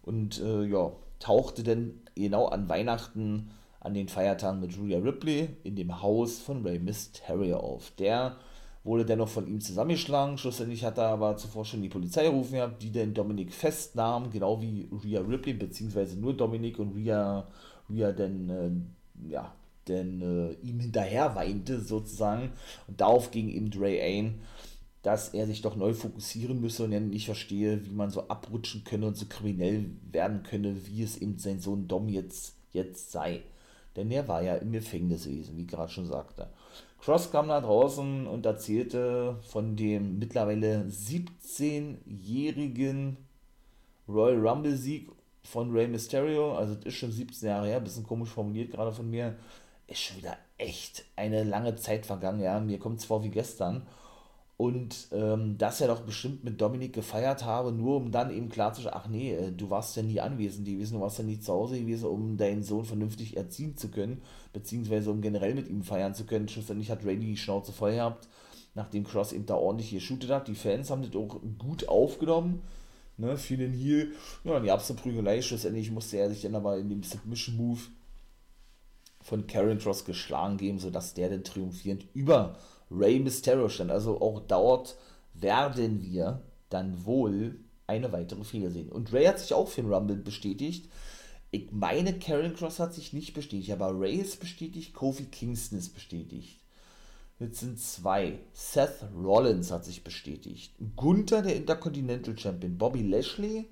und 0.02 0.40
äh, 0.40 0.64
ja, 0.64 0.92
tauchte 1.18 1.62
dann 1.62 2.02
genau 2.14 2.46
an 2.46 2.68
Weihnachten, 2.68 3.50
an 3.80 3.94
den 3.94 4.08
Feiertagen 4.08 4.60
mit 4.60 4.72
Julia 4.72 4.98
Ripley 4.98 5.48
in 5.64 5.76
dem 5.76 6.02
Haus 6.02 6.38
von 6.38 6.64
Rey 6.64 6.78
Mysterio 6.78 7.58
auf. 7.58 7.92
Der 7.98 8.36
wurde 8.84 9.04
dennoch 9.04 9.28
von 9.28 9.46
ihm 9.46 9.60
zusammengeschlagen. 9.60 10.38
Schlussendlich 10.38 10.84
hat 10.84 10.98
er 10.98 11.08
aber 11.08 11.36
zuvor 11.36 11.64
schon 11.64 11.82
die 11.82 11.88
Polizei 11.88 12.24
gerufen 12.24 12.58
die 12.80 12.90
den 12.90 13.14
Dominik 13.14 13.52
festnahm, 13.52 14.30
genau 14.30 14.60
wie 14.62 14.88
Rhea 15.04 15.20
Ripley, 15.20 15.54
beziehungsweise 15.54 16.18
nur 16.18 16.34
Dominik 16.34 16.78
und 16.78 16.94
Rhea, 16.94 17.46
Rhea 17.90 18.12
dann, 18.12 18.50
äh, 18.50 19.30
ja, 19.30 19.54
denn 19.88 20.22
äh, 20.22 20.66
ihm 20.66 20.80
hinterher 20.80 21.34
weinte 21.34 21.80
sozusagen. 21.80 22.52
Und 22.86 23.00
darauf 23.00 23.30
ging 23.30 23.48
ihm 23.48 23.70
Dre 23.70 24.00
ein, 24.00 24.40
dass 25.02 25.30
er 25.30 25.46
sich 25.46 25.62
doch 25.62 25.76
neu 25.76 25.94
fokussieren 25.94 26.60
müsse 26.60 26.84
und 26.84 26.92
er 26.92 27.00
nicht 27.00 27.26
verstehe, 27.26 27.84
wie 27.86 27.94
man 27.94 28.10
so 28.10 28.28
abrutschen 28.28 28.84
könne 28.84 29.06
und 29.06 29.16
so 29.16 29.26
kriminell 29.26 29.86
werden 30.10 30.42
könne, 30.42 30.86
wie 30.86 31.02
es 31.02 31.16
eben 31.16 31.38
sein 31.38 31.60
Sohn 31.60 31.88
Dom 31.88 32.08
jetzt, 32.08 32.56
jetzt 32.72 33.12
sei. 33.12 33.42
Denn 33.96 34.10
er 34.10 34.28
war 34.28 34.42
ja 34.42 34.56
im 34.56 34.72
Gefängnis 34.72 35.24
gewesen, 35.24 35.56
wie 35.56 35.66
gerade 35.66 35.90
schon 35.90 36.06
sagte. 36.06 36.48
Cross 37.00 37.30
kam 37.30 37.48
da 37.48 37.60
draußen 37.60 38.26
und 38.26 38.44
erzählte 38.44 39.36
von 39.42 39.76
dem 39.76 40.18
mittlerweile 40.18 40.84
17-jährigen 40.88 43.16
Royal 44.08 44.44
Rumble-Sieg 44.46 45.08
von 45.44 45.70
Rey 45.70 45.86
Mysterio. 45.86 46.56
Also, 46.56 46.74
das 46.74 46.86
ist 46.86 46.96
schon 46.96 47.12
17 47.12 47.48
Jahre 47.48 47.68
her, 47.68 47.80
bisschen 47.80 48.06
komisch 48.06 48.30
formuliert 48.30 48.72
gerade 48.72 48.92
von 48.92 49.08
mir. 49.08 49.36
Ist 49.86 50.00
schon 50.00 50.18
wieder 50.18 50.36
echt 50.58 51.06
eine 51.16 51.44
lange 51.44 51.76
Zeit 51.76 52.04
vergangen, 52.04 52.40
ja. 52.40 52.60
Mir 52.60 52.78
kommt 52.78 52.98
es 52.98 53.06
vor 53.06 53.22
wie 53.22 53.30
gestern 53.30 53.86
und 54.58 55.06
ähm, 55.12 55.56
dass 55.56 55.80
er 55.80 55.86
doch 55.86 56.00
bestimmt 56.00 56.42
mit 56.42 56.60
Dominik 56.60 56.92
gefeiert 56.92 57.44
habe, 57.44 57.70
nur 57.70 57.96
um 57.96 58.10
dann 58.10 58.36
eben 58.36 58.48
klar 58.48 58.74
zu 58.74 58.82
sagen, 58.82 58.96
ach 58.98 59.06
nee, 59.06 59.32
äh, 59.32 59.52
du 59.52 59.70
warst 59.70 59.96
ja 59.96 60.02
nie 60.02 60.20
anwesend 60.20 60.66
gewesen, 60.66 60.94
du 60.94 61.00
warst 61.00 61.18
ja 61.18 61.24
nie 61.24 61.38
zu 61.38 61.52
Hause 61.52 61.78
gewesen, 61.78 62.06
um 62.06 62.36
deinen 62.36 62.64
Sohn 62.64 62.84
vernünftig 62.84 63.36
erziehen 63.36 63.76
zu 63.76 63.88
können, 63.88 64.20
beziehungsweise 64.52 65.12
um 65.12 65.20
generell 65.20 65.54
mit 65.54 65.68
ihm 65.68 65.84
feiern 65.84 66.12
zu 66.12 66.24
können. 66.26 66.48
Schlussendlich 66.48 66.90
hat 66.90 67.04
Ray 67.04 67.16
die 67.18 67.36
Schnauze 67.36 67.72
voll 67.72 67.92
gehabt, 67.92 68.26
nachdem 68.74 69.04
Cross 69.04 69.32
eben 69.32 69.46
da 69.46 69.54
ordentlich 69.54 69.92
geshootet 69.92 70.30
hat. 70.30 70.48
Die 70.48 70.56
Fans 70.56 70.90
haben 70.90 71.02
das 71.02 71.14
auch 71.14 71.40
gut 71.56 71.88
aufgenommen, 71.88 72.62
ne, 73.16 73.36
für 73.36 73.56
den. 73.56 73.78
Ja, 73.78 74.06
dann 74.54 74.66
gab 74.66 74.80
es 74.80 74.90
eine 74.90 74.98
Prügelei, 74.98 75.40
schlussendlich 75.40 75.92
musste 75.92 76.16
er 76.16 76.30
sich 76.30 76.42
dann 76.42 76.56
aber 76.56 76.78
in 76.78 76.88
dem 76.88 77.04
Submission-Move 77.04 77.78
von 79.28 79.46
Karen 79.46 79.78
Cross 79.78 80.04
geschlagen 80.04 80.56
geben, 80.56 80.78
sodass 80.78 81.14
der 81.14 81.28
dann 81.28 81.44
triumphierend 81.44 82.06
über 82.14 82.56
Rey 82.90 83.20
Mysterio 83.20 83.68
stand. 83.68 83.90
Also 83.90 84.20
auch 84.20 84.40
dort 84.40 84.96
werden 85.34 86.02
wir 86.02 86.42
dann 86.70 87.04
wohl 87.04 87.60
eine 87.86 88.12
weitere 88.12 88.44
Fehler 88.44 88.70
sehen. 88.70 88.90
Und 88.90 89.12
Ray 89.12 89.26
hat 89.26 89.38
sich 89.38 89.54
auch 89.54 89.68
für 89.68 89.82
den 89.82 89.92
Rumble 89.92 90.16
bestätigt. 90.16 90.90
Ich 91.50 91.72
meine, 91.72 92.18
Karen 92.18 92.54
Cross 92.54 92.78
hat 92.78 92.94
sich 92.94 93.12
nicht 93.12 93.34
bestätigt, 93.34 93.72
aber 93.72 93.98
Ray 93.98 94.16
ist 94.16 94.40
bestätigt, 94.40 94.94
Kofi 94.94 95.24
Kingston 95.24 95.78
ist 95.78 95.94
bestätigt. 95.94 96.60
Jetzt 97.38 97.60
sind 97.60 97.78
zwei. 97.78 98.40
Seth 98.52 99.04
Rollins 99.14 99.70
hat 99.70 99.84
sich 99.84 100.02
bestätigt. 100.02 100.74
Gunther, 100.96 101.42
der 101.42 101.54
Intercontinental 101.54 102.36
Champion. 102.36 102.76
Bobby 102.76 103.02
Lashley. 103.02 103.68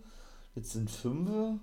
Jetzt 0.54 0.72
sind 0.72 0.88
fünf. 0.88 1.60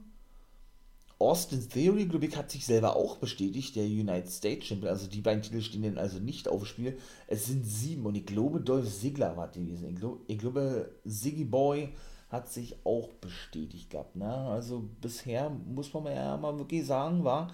Austin 1.20 1.67
Theory, 1.70 2.05
glaube 2.05 2.25
ich, 2.25 2.36
hat 2.36 2.51
sich 2.51 2.65
selber 2.65 2.96
auch 2.96 3.17
bestätigt, 3.17 3.75
der 3.75 3.86
United 3.86 4.29
States 4.29 4.65
Champion. 4.65 4.91
Also 4.91 5.08
die 5.08 5.22
beiden 5.22 5.41
Titel 5.41 5.62
stehen 5.62 5.84
denn 5.84 5.98
also 5.98 6.20
nicht 6.20 6.48
auf 6.48 6.62
dem 6.62 6.65
Spiel. 6.65 6.98
Es 7.27 7.46
sind 7.46 7.65
sieben 7.65 8.05
und 8.05 8.15
ich 8.15 8.25
glaube, 8.25 8.60
Dolph 8.60 8.89
Ziggler 8.89 9.38
war 9.38 9.50
gewesen. 9.50 9.89
Ich, 9.89 9.96
glaub, 9.96 10.20
ich 10.27 10.38
glaube, 10.38 10.91
Ziggy 11.08 11.46
Boy 11.46 11.89
hat 12.29 12.50
sich 12.50 12.75
auch 12.84 13.10
bestätigt 13.13 13.91
gehabt. 13.91 14.15
Ne? 14.15 14.27
Also 14.27 14.89
bisher 15.01 15.50
muss 15.50 15.93
man 15.93 16.08
ja 16.08 16.36
mal 16.36 16.58
wirklich 16.58 16.86
sagen, 16.86 17.24
war, 17.24 17.53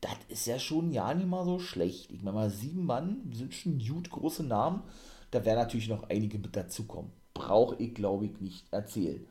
das 0.00 0.16
ist 0.28 0.46
ja 0.46 0.58
schon 0.58 0.92
ja 0.92 1.12
nicht 1.12 1.28
mal 1.28 1.44
so 1.44 1.58
schlecht. 1.58 2.10
Ich 2.10 2.22
meine 2.22 2.36
mal, 2.36 2.50
sieben 2.50 2.86
Mann 2.86 3.30
sind 3.32 3.52
schon 3.52 3.78
gut 3.78 4.08
große 4.08 4.44
Namen. 4.44 4.82
Da 5.30 5.44
werden 5.44 5.58
natürlich 5.58 5.88
noch 5.88 6.08
einige 6.08 6.38
mit 6.38 6.56
dazukommen. 6.56 7.10
Brauche 7.34 7.76
ich, 7.76 7.94
glaube 7.94 8.26
ich, 8.26 8.40
nicht 8.40 8.72
erzählen. 8.72 9.26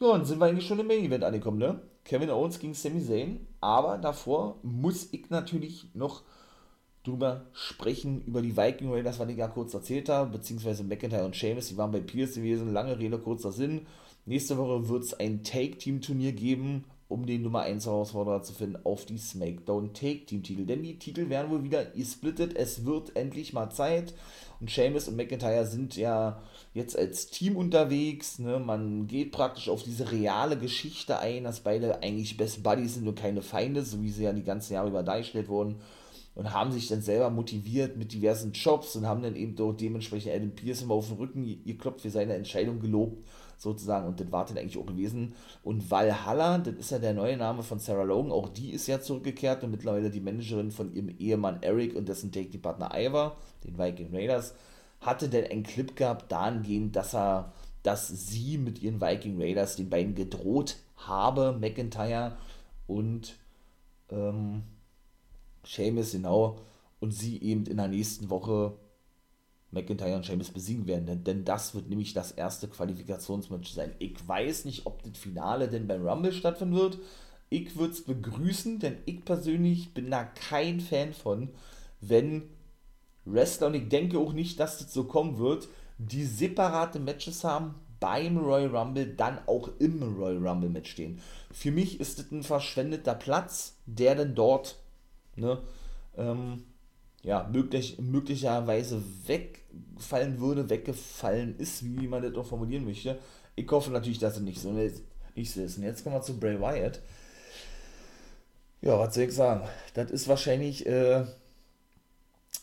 Ja, 0.00 0.12
dann 0.12 0.24
sind 0.24 0.38
wir 0.38 0.46
eigentlich 0.46 0.66
schon 0.66 0.78
im 0.78 0.86
Main 0.86 1.04
Event 1.04 1.24
angekommen, 1.24 1.58
ne? 1.58 1.80
Kevin 2.08 2.30
Owens 2.30 2.58
gegen 2.58 2.72
Sami 2.72 3.04
Zayn. 3.04 3.46
Aber 3.60 3.98
davor 3.98 4.56
muss 4.62 5.12
ich 5.12 5.28
natürlich 5.28 5.90
noch 5.94 6.22
drüber 7.04 7.46
sprechen, 7.52 8.24
über 8.24 8.40
die 8.40 8.56
Viking 8.56 8.90
Raiders, 8.90 9.18
was 9.18 9.28
ich 9.28 9.36
ja 9.36 9.46
kurz 9.46 9.74
erzählt 9.74 10.08
habe, 10.08 10.30
beziehungsweise 10.30 10.84
McIntyre 10.84 11.24
und 11.24 11.36
Sheamus, 11.36 11.68
die 11.68 11.76
waren 11.76 11.92
bei 11.92 12.00
Pierce 12.00 12.36
gewesen, 12.36 12.72
lange 12.72 12.98
Rede, 12.98 13.18
kurzer 13.18 13.52
Sinn. 13.52 13.86
Nächste 14.24 14.56
Woche 14.56 14.88
wird 14.88 15.04
es 15.04 15.14
ein 15.14 15.44
Take-Team-Turnier 15.44 16.32
geben, 16.32 16.84
um 17.08 17.24
den 17.24 17.42
Nummer 17.42 17.62
1 17.62 17.86
Herausforderer 17.86 18.42
zu 18.42 18.52
finden 18.52 18.78
auf 18.84 19.06
die 19.06 19.16
SmackDown 19.16 19.94
Take-Team-Titel. 19.94 20.66
Denn 20.66 20.82
die 20.82 20.98
Titel 20.98 21.30
werden 21.30 21.50
wohl 21.50 21.64
wieder 21.64 21.86
gesplittet, 21.86 22.54
es 22.54 22.84
wird 22.84 23.16
endlich 23.16 23.54
mal 23.54 23.70
Zeit. 23.70 24.14
Und 24.60 24.70
Sheamus 24.70 25.08
und 25.08 25.16
McIntyre 25.16 25.64
sind 25.64 25.96
ja 25.96 26.42
jetzt 26.74 26.98
als 26.98 27.28
Team 27.28 27.56
unterwegs. 27.56 28.38
Ne? 28.38 28.58
Man 28.58 29.06
geht 29.06 29.32
praktisch 29.32 29.70
auf 29.70 29.82
diese 29.82 30.12
reale 30.12 30.58
Geschichte 30.58 31.18
ein, 31.18 31.44
dass 31.44 31.60
beide 31.60 32.02
eigentlich 32.02 32.36
Best 32.36 32.62
Buddies 32.62 32.94
sind 32.94 33.08
und 33.08 33.18
keine 33.18 33.40
Feinde, 33.40 33.84
so 33.84 34.02
wie 34.02 34.10
sie 34.10 34.24
ja 34.24 34.32
die 34.34 34.44
ganzen 34.44 34.74
Jahre 34.74 34.88
über 34.88 35.02
dargestellt 35.02 35.48
wurden. 35.48 35.76
Und 36.34 36.52
haben 36.52 36.70
sich 36.70 36.86
dann 36.88 37.00
selber 37.00 37.30
motiviert 37.30 37.96
mit 37.96 38.12
diversen 38.12 38.52
Jobs 38.52 38.94
und 38.94 39.06
haben 39.06 39.22
dann 39.22 39.34
eben 39.34 39.56
dort 39.56 39.80
dementsprechend 39.80 40.32
Adam 40.32 40.50
Pierce 40.50 40.82
immer 40.82 40.94
auf 40.94 41.08
den 41.08 41.16
Rücken 41.16 41.64
geklopft 41.64 42.02
für 42.02 42.10
seine 42.10 42.34
Entscheidung 42.34 42.78
gelobt, 42.78 43.24
sozusagen. 43.58 44.06
Und 44.06 44.20
das 44.20 44.32
war 44.32 44.46
dann 44.46 44.56
eigentlich 44.56 44.78
auch 44.78 44.86
gewesen. 44.86 45.34
Und 45.62 45.90
Valhalla, 45.90 46.58
das 46.58 46.74
ist 46.76 46.90
ja 46.90 46.98
der 46.98 47.12
neue 47.12 47.36
Name 47.36 47.62
von 47.62 47.78
Sarah 47.78 48.04
Logan, 48.04 48.32
auch 48.32 48.48
die 48.48 48.70
ist 48.70 48.86
ja 48.86 49.00
zurückgekehrt 49.00 49.62
und 49.62 49.72
mittlerweile 49.72 50.10
die 50.10 50.20
Managerin 50.20 50.70
von 50.70 50.94
ihrem 50.94 51.10
Ehemann 51.18 51.62
Eric 51.62 51.94
und 51.94 52.08
dessen 52.08 52.32
Take-Partner 52.32 52.90
Ivor, 52.94 53.36
den 53.64 53.76
Viking 53.76 54.14
Raiders 54.14 54.54
hatte 55.00 55.28
denn 55.28 55.50
ein 55.50 55.62
Clip 55.62 55.94
gehabt 55.94 56.30
dahingehend, 56.32 56.96
dass 56.96 57.14
er, 57.14 57.52
dass 57.82 58.08
sie 58.08 58.58
mit 58.58 58.82
ihren 58.82 59.00
Viking 59.00 59.40
Raiders 59.40 59.76
den 59.76 59.90
beiden 59.90 60.14
gedroht 60.14 60.76
habe, 60.96 61.56
McIntyre 61.58 62.36
und 62.86 63.36
ähm, 64.10 64.62
Seamus, 65.64 66.12
genau, 66.12 66.58
und 67.00 67.12
sie 67.12 67.40
eben 67.40 67.66
in 67.66 67.76
der 67.76 67.88
nächsten 67.88 68.30
Woche 68.30 68.76
McIntyre 69.70 70.16
und 70.16 70.24
Seamus 70.24 70.50
besiegen 70.50 70.86
werden, 70.86 71.06
denn, 71.06 71.24
denn 71.24 71.44
das 71.44 71.74
wird 71.74 71.88
nämlich 71.88 72.14
das 72.14 72.32
erste 72.32 72.68
Qualifikationsmatch 72.68 73.72
sein. 73.72 73.92
Ich 73.98 74.26
weiß 74.26 74.64
nicht, 74.64 74.86
ob 74.86 75.02
das 75.02 75.18
Finale 75.18 75.68
denn 75.68 75.86
beim 75.86 76.06
Rumble 76.06 76.32
stattfinden 76.32 76.76
wird. 76.76 76.98
Ich 77.50 77.76
würde 77.76 77.92
es 77.92 78.04
begrüßen, 78.04 78.78
denn 78.78 78.96
ich 79.04 79.24
persönlich 79.24 79.92
bin 79.92 80.10
da 80.10 80.24
kein 80.24 80.80
Fan 80.80 81.12
von, 81.12 81.50
wenn 82.00 82.48
Wrestler, 83.24 83.68
und 83.68 83.74
ich 83.74 83.88
denke 83.88 84.18
auch 84.18 84.32
nicht, 84.32 84.58
dass 84.58 84.78
das 84.78 84.92
so 84.92 85.04
kommen 85.04 85.38
wird, 85.38 85.68
die 85.98 86.24
separate 86.24 86.98
Matches 87.00 87.44
haben 87.44 87.74
beim 88.00 88.38
Royal 88.38 88.74
Rumble, 88.74 89.06
dann 89.06 89.38
auch 89.46 89.68
im 89.78 90.02
Royal 90.02 90.46
Rumble 90.46 90.70
Match 90.70 90.90
stehen. 90.90 91.20
Für 91.50 91.72
mich 91.72 92.00
ist 92.00 92.18
das 92.18 92.30
ein 92.30 92.42
verschwendeter 92.42 93.14
Platz, 93.14 93.76
der 93.86 94.14
dann 94.14 94.34
dort 94.34 94.76
ne, 95.36 95.58
ähm, 96.16 96.64
ja, 97.22 97.48
möglich, 97.52 97.98
möglicherweise 97.98 99.02
wegfallen 99.26 100.40
würde, 100.40 100.70
weggefallen 100.70 101.58
ist, 101.58 101.84
wie 101.84 102.08
man 102.08 102.22
das 102.22 102.34
auch 102.34 102.46
formulieren 102.46 102.84
möchte. 102.84 103.18
Ich 103.56 103.68
hoffe 103.70 103.90
natürlich, 103.90 104.18
dass 104.18 104.36
es 104.36 104.42
nicht 104.42 104.60
so, 104.60 104.72
nicht 104.72 105.52
so 105.52 105.62
ist. 105.62 105.78
Und 105.78 105.84
jetzt 105.84 106.04
kommen 106.04 106.16
wir 106.16 106.22
zu 106.22 106.38
Bray 106.38 106.60
Wyatt. 106.60 107.00
Ja, 108.80 108.98
was 108.98 109.14
soll 109.14 109.24
ich 109.24 109.34
sagen? 109.34 109.66
Das 109.94 110.10
ist 110.10 110.28
wahrscheinlich 110.28 110.86
äh, 110.86 111.24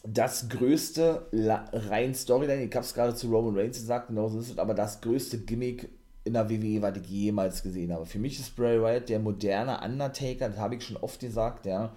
das 0.08 0.48
größte, 0.50 1.28
rein 1.34 2.14
Storyline, 2.14 2.64
ich 2.64 2.76
habe 2.76 2.86
es 2.86 2.94
gerade 2.94 3.16
zu 3.16 3.30
Roman 3.30 3.58
Reigns 3.58 3.78
gesagt, 3.78 4.08
genauso 4.08 4.40
ist 4.40 4.52
es, 4.52 4.58
aber 4.58 4.74
das 4.74 5.02
größte 5.02 5.40
Gimmick 5.40 5.90
in 6.24 6.34
der 6.34 6.50
WWE, 6.50 6.82
was 6.82 6.98
ich 6.98 7.08
jemals 7.08 7.64
gesehen 7.64 7.92
habe. 7.92 8.06
Für 8.06 8.20
mich 8.20 8.40
ist 8.40 8.56
Bray 8.56 8.82
Wyatt 8.82 9.10
der 9.10 9.20
moderne 9.20 9.80
Undertaker, 9.82 10.50
das 10.50 10.58
habe 10.58 10.76
ich 10.76 10.84
schon 10.84 10.98
oft 10.98 11.20
gesagt, 11.20 11.66
ja. 11.66 11.94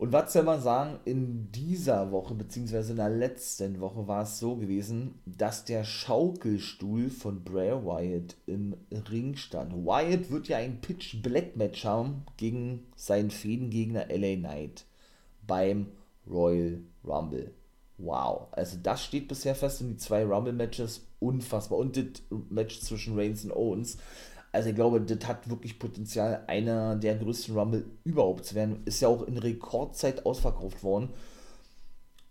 Und 0.00 0.14
was 0.14 0.32
soll 0.32 0.44
man 0.44 0.62
sagen, 0.62 0.98
in 1.04 1.52
dieser 1.52 2.10
Woche, 2.10 2.32
beziehungsweise 2.34 2.92
in 2.92 2.96
der 2.96 3.10
letzten 3.10 3.80
Woche 3.80 4.08
war 4.08 4.22
es 4.22 4.38
so 4.38 4.56
gewesen, 4.56 5.20
dass 5.26 5.66
der 5.66 5.84
Schaukelstuhl 5.84 7.10
von 7.10 7.44
Bray 7.44 7.72
Wyatt 7.84 8.34
im 8.46 8.76
Ring 9.10 9.36
stand. 9.36 9.74
Wyatt 9.74 10.30
wird 10.30 10.48
ja 10.48 10.56
ein 10.56 10.80
Pitch 10.80 11.20
Black 11.22 11.54
Match 11.54 11.84
haben 11.84 12.24
gegen 12.38 12.86
seinen 12.96 13.30
Fädengegner 13.30 14.06
LA 14.08 14.36
Knight 14.36 14.86
beim 15.46 15.88
Royal 16.26 16.80
Rumble. 17.04 17.52
Wow, 17.98 18.46
also 18.52 18.78
das 18.82 19.04
steht 19.04 19.28
bisher 19.28 19.54
fest 19.54 19.82
und 19.82 19.88
die 19.90 19.96
zwei 19.98 20.24
Rumble-Matches 20.24 21.04
unfassbar. 21.18 21.78
Und 21.78 21.98
das 21.98 22.22
Match 22.48 22.80
zwischen 22.80 23.18
Reigns 23.18 23.44
und 23.44 23.52
Owens. 23.52 23.98
Also 24.52 24.70
ich 24.70 24.74
glaube, 24.74 25.00
das 25.00 25.28
hat 25.28 25.48
wirklich 25.48 25.78
Potenzial, 25.78 26.44
einer 26.46 26.96
der 26.96 27.16
größten 27.16 27.56
Rumble 27.56 27.84
überhaupt 28.04 28.44
zu 28.44 28.54
werden. 28.54 28.82
Ist 28.84 29.00
ja 29.00 29.08
auch 29.08 29.22
in 29.22 29.38
Rekordzeit 29.38 30.26
ausverkauft 30.26 30.82
worden. 30.82 31.10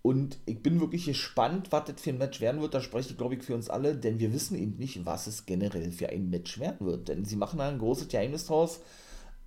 Und 0.01 0.37
ich 0.45 0.61
bin 0.61 0.79
wirklich 0.79 1.05
gespannt, 1.05 1.71
was 1.71 1.85
das 1.85 2.01
für 2.01 2.11
ein 2.11 2.17
Match 2.17 2.41
werden 2.41 2.61
wird. 2.61 2.73
Da 2.73 2.81
spreche 2.81 3.11
ich, 3.11 3.17
glaube 3.17 3.35
ich, 3.35 3.43
für 3.43 3.55
uns 3.55 3.69
alle, 3.69 3.95
denn 3.95 4.19
wir 4.19 4.33
wissen 4.33 4.57
eben 4.57 4.77
nicht, 4.77 5.05
was 5.05 5.27
es 5.27 5.45
generell 5.45 5.91
für 5.91 6.09
ein 6.09 6.29
Match 6.29 6.59
werden 6.59 6.85
wird. 6.85 7.07
Denn 7.07 7.25
sie 7.25 7.35
machen 7.35 7.59
da 7.59 7.67
ein 7.67 7.79
großes 7.79 8.07
Geheimnis 8.07 8.45
draus. 8.45 8.79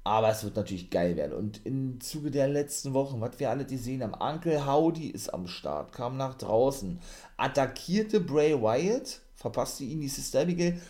Aber 0.05 0.31
es 0.31 0.43
wird 0.43 0.57
natürlich 0.57 0.91
geil 0.91 1.17
werden. 1.17 1.33
Und 1.33 1.65
im 1.65 2.01
Zuge 2.01 2.31
der 2.31 2.49
letzten 2.49 2.93
Wochen, 2.93 3.21
was 3.21 3.39
wir 3.39 3.51
alle 3.51 3.65
gesehen 3.65 4.03
haben, 4.03 4.15
Uncle 4.15 4.67
Howdy 4.67 5.09
ist 5.09 5.33
am 5.33 5.47
Start, 5.47 5.93
kam 5.93 6.17
nach 6.17 6.35
draußen, 6.35 6.99
attackierte 7.37 8.21
Bray 8.21 8.61
Wyatt, 8.61 9.21
verpasste 9.37 9.85
ihn 9.85 10.01
die 10.01 10.09
Sister 10.09 10.41
Abigail, 10.41 10.81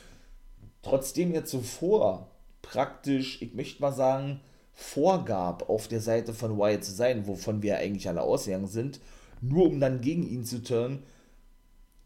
trotzdem 0.82 1.32
er 1.32 1.44
zuvor 1.44 2.28
praktisch, 2.60 3.42
ich 3.42 3.54
möchte 3.54 3.82
mal 3.82 3.92
sagen, 3.92 4.40
vorgab, 4.74 5.68
auf 5.68 5.88
der 5.88 6.00
Seite 6.00 6.32
von 6.32 6.58
Wyatt 6.58 6.84
zu 6.84 6.92
sein, 6.92 7.26
wovon 7.26 7.62
wir 7.62 7.78
eigentlich 7.78 8.08
alle 8.08 8.22
ausgegangen 8.22 8.68
sind, 8.68 9.00
nur 9.40 9.66
um 9.66 9.80
dann 9.80 10.00
gegen 10.00 10.26
ihn 10.26 10.44
zu 10.44 10.62
turnen, 10.62 11.02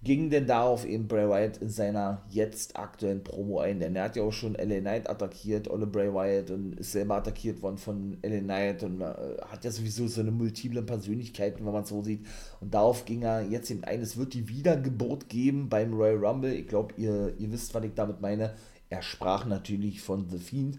ging 0.06 0.30
denn 0.30 0.46
darauf 0.46 0.86
eben 0.86 1.08
Bray 1.08 1.28
Wyatt 1.28 1.56
in 1.56 1.68
seiner 1.68 2.22
jetzt 2.30 2.78
aktuellen 2.78 3.24
Promo 3.24 3.58
ein. 3.58 3.80
Denn 3.80 3.96
er 3.96 4.04
hat 4.04 4.14
ja 4.14 4.22
auch 4.22 4.32
schon 4.32 4.54
LA 4.54 4.78
Knight 4.78 5.10
attackiert, 5.10 5.68
Olle 5.68 5.88
Bray 5.88 6.14
Wyatt, 6.14 6.52
und 6.52 6.78
ist 6.78 6.92
selber 6.92 7.16
attackiert 7.16 7.60
worden 7.60 7.76
von 7.76 8.16
LA 8.22 8.38
Knight 8.38 8.84
und 8.84 9.00
äh, 9.00 9.14
hat 9.50 9.64
ja 9.64 9.70
sowieso 9.72 10.06
so 10.06 10.20
eine 10.20 10.30
multiple 10.30 10.82
Persönlichkeit, 10.82 11.58
wenn 11.58 11.64
man 11.64 11.82
es 11.82 11.88
so 11.88 12.04
sieht. 12.04 12.24
Und 12.60 12.72
darauf 12.72 13.04
ging 13.04 13.22
er 13.22 13.42
jetzt 13.42 13.68
eben 13.68 13.82
ein, 13.82 14.00
es 14.00 14.16
wird 14.16 14.34
die 14.34 14.48
Wiedergeburt 14.48 15.28
geben 15.28 15.68
beim 15.68 15.92
Royal 15.92 16.24
Rumble. 16.24 16.54
Ich 16.54 16.68
glaube, 16.68 16.94
ihr, 16.96 17.34
ihr 17.38 17.50
wisst, 17.50 17.74
was 17.74 17.82
ich 17.82 17.94
damit 17.94 18.20
meine. 18.20 18.54
Er 18.88 19.02
sprach 19.02 19.44
natürlich 19.44 20.02
von 20.02 20.28
The 20.30 20.38
Fiend. 20.38 20.78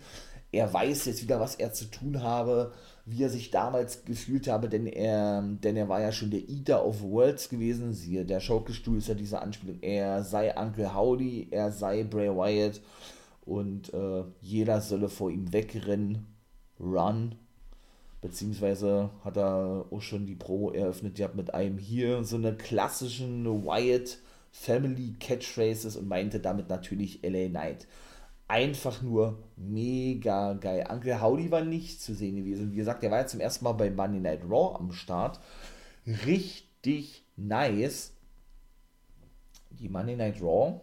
Er 0.54 0.74
weiß 0.74 1.04
jetzt 1.04 1.22
wieder, 1.22 1.42
was 1.42 1.56
er 1.56 1.74
zu 1.74 1.92
tun 1.92 2.24
habe 2.24 2.72
wie 3.10 3.24
er 3.24 3.30
sich 3.30 3.52
damals 3.52 4.04
gefühlt 4.04 4.50
habe, 4.50 4.68
denn 4.68 4.86
er, 4.86 5.42
denn 5.42 5.78
er 5.78 5.88
war 5.88 6.02
ja 6.02 6.12
schon 6.12 6.30
der 6.30 6.50
Eater 6.50 6.86
of 6.86 7.02
Worlds 7.02 7.48
gewesen. 7.48 7.94
Siehe, 7.94 8.26
der 8.26 8.42
Schaukelstuhl 8.42 8.98
ist 8.98 9.08
ja 9.08 9.14
diese 9.14 9.42
Anspielung. 9.42 9.78
Er 9.82 10.24
sei 10.24 10.54
Uncle 10.58 10.94
Howdy, 10.94 11.48
er 11.50 11.72
sei 11.72 12.04
Bray 12.04 12.30
Wyatt 12.30 12.82
und 13.46 13.94
äh, 13.94 14.24
jeder 14.42 14.82
solle 14.82 15.08
vor 15.08 15.32
ihm 15.32 15.54
wegrennen. 15.54 16.28
Run. 16.82 17.36
Beziehungsweise 18.20 19.10
hat 19.24 19.38
er 19.38 19.86
auch 19.90 20.02
schon 20.02 20.26
die 20.26 20.36
Pro 20.36 20.72
eröffnet, 20.72 21.18
ja, 21.18 21.30
mit 21.34 21.54
einem 21.54 21.78
hier 21.78 22.26
so 22.26 22.36
eine 22.36 22.56
klassischen 22.56 23.46
Wyatt 23.46 24.18
Family 24.52 25.16
Catchphrases 25.18 25.96
und 25.96 26.10
meinte 26.10 26.42
damit 26.42 26.68
natürlich 26.68 27.22
LA 27.24 27.48
Knight 27.48 27.88
einfach 28.48 29.02
nur 29.02 29.38
mega 29.56 30.54
geil. 30.54 30.88
Uncle 30.90 31.22
Howdy 31.22 31.52
war 31.52 31.62
nicht 31.62 32.02
zu 32.02 32.14
sehen 32.14 32.38
gewesen. 32.38 32.72
Wie 32.72 32.78
gesagt, 32.78 33.04
der 33.04 33.12
war 33.12 33.20
ja 33.20 33.28
zum 33.28 33.40
ersten 33.40 33.66
Mal 33.66 33.74
bei 33.74 33.90
Monday 33.90 34.20
Night 34.20 34.44
Raw 34.50 34.76
am 34.78 34.92
Start. 34.92 35.40
Richtig 36.26 37.26
nice. 37.36 38.14
Die 39.72 39.90
Monday 39.90 40.16
Night 40.16 40.42
Raw, 40.42 40.80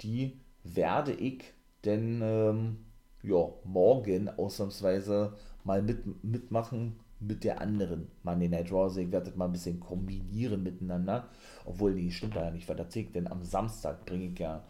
die 0.00 0.40
werde 0.62 1.12
ich 1.12 1.42
denn 1.84 2.20
ähm, 2.22 2.84
ja, 3.22 3.48
morgen 3.64 4.28
ausnahmsweise 4.28 5.34
mal 5.64 5.82
mit, 5.82 6.24
mitmachen 6.24 7.00
mit 7.18 7.44
der 7.44 7.60
anderen 7.60 8.08
Monday 8.22 8.48
Night 8.48 8.70
Raw. 8.70 8.84
Also 8.84 9.00
ich 9.00 9.10
werde 9.10 9.26
das 9.26 9.36
mal 9.36 9.46
ein 9.46 9.52
bisschen 9.52 9.80
kombinieren 9.80 10.62
miteinander. 10.62 11.28
Obwohl, 11.64 11.94
die 11.94 12.12
stimmt 12.12 12.36
da 12.36 12.44
ja 12.44 12.50
nicht, 12.50 12.68
weil 12.68 12.76
das 12.76 12.88
denn 12.90 13.26
am 13.26 13.42
Samstag 13.42 14.06
bringe 14.06 14.26
ich 14.26 14.38
ja 14.38 14.64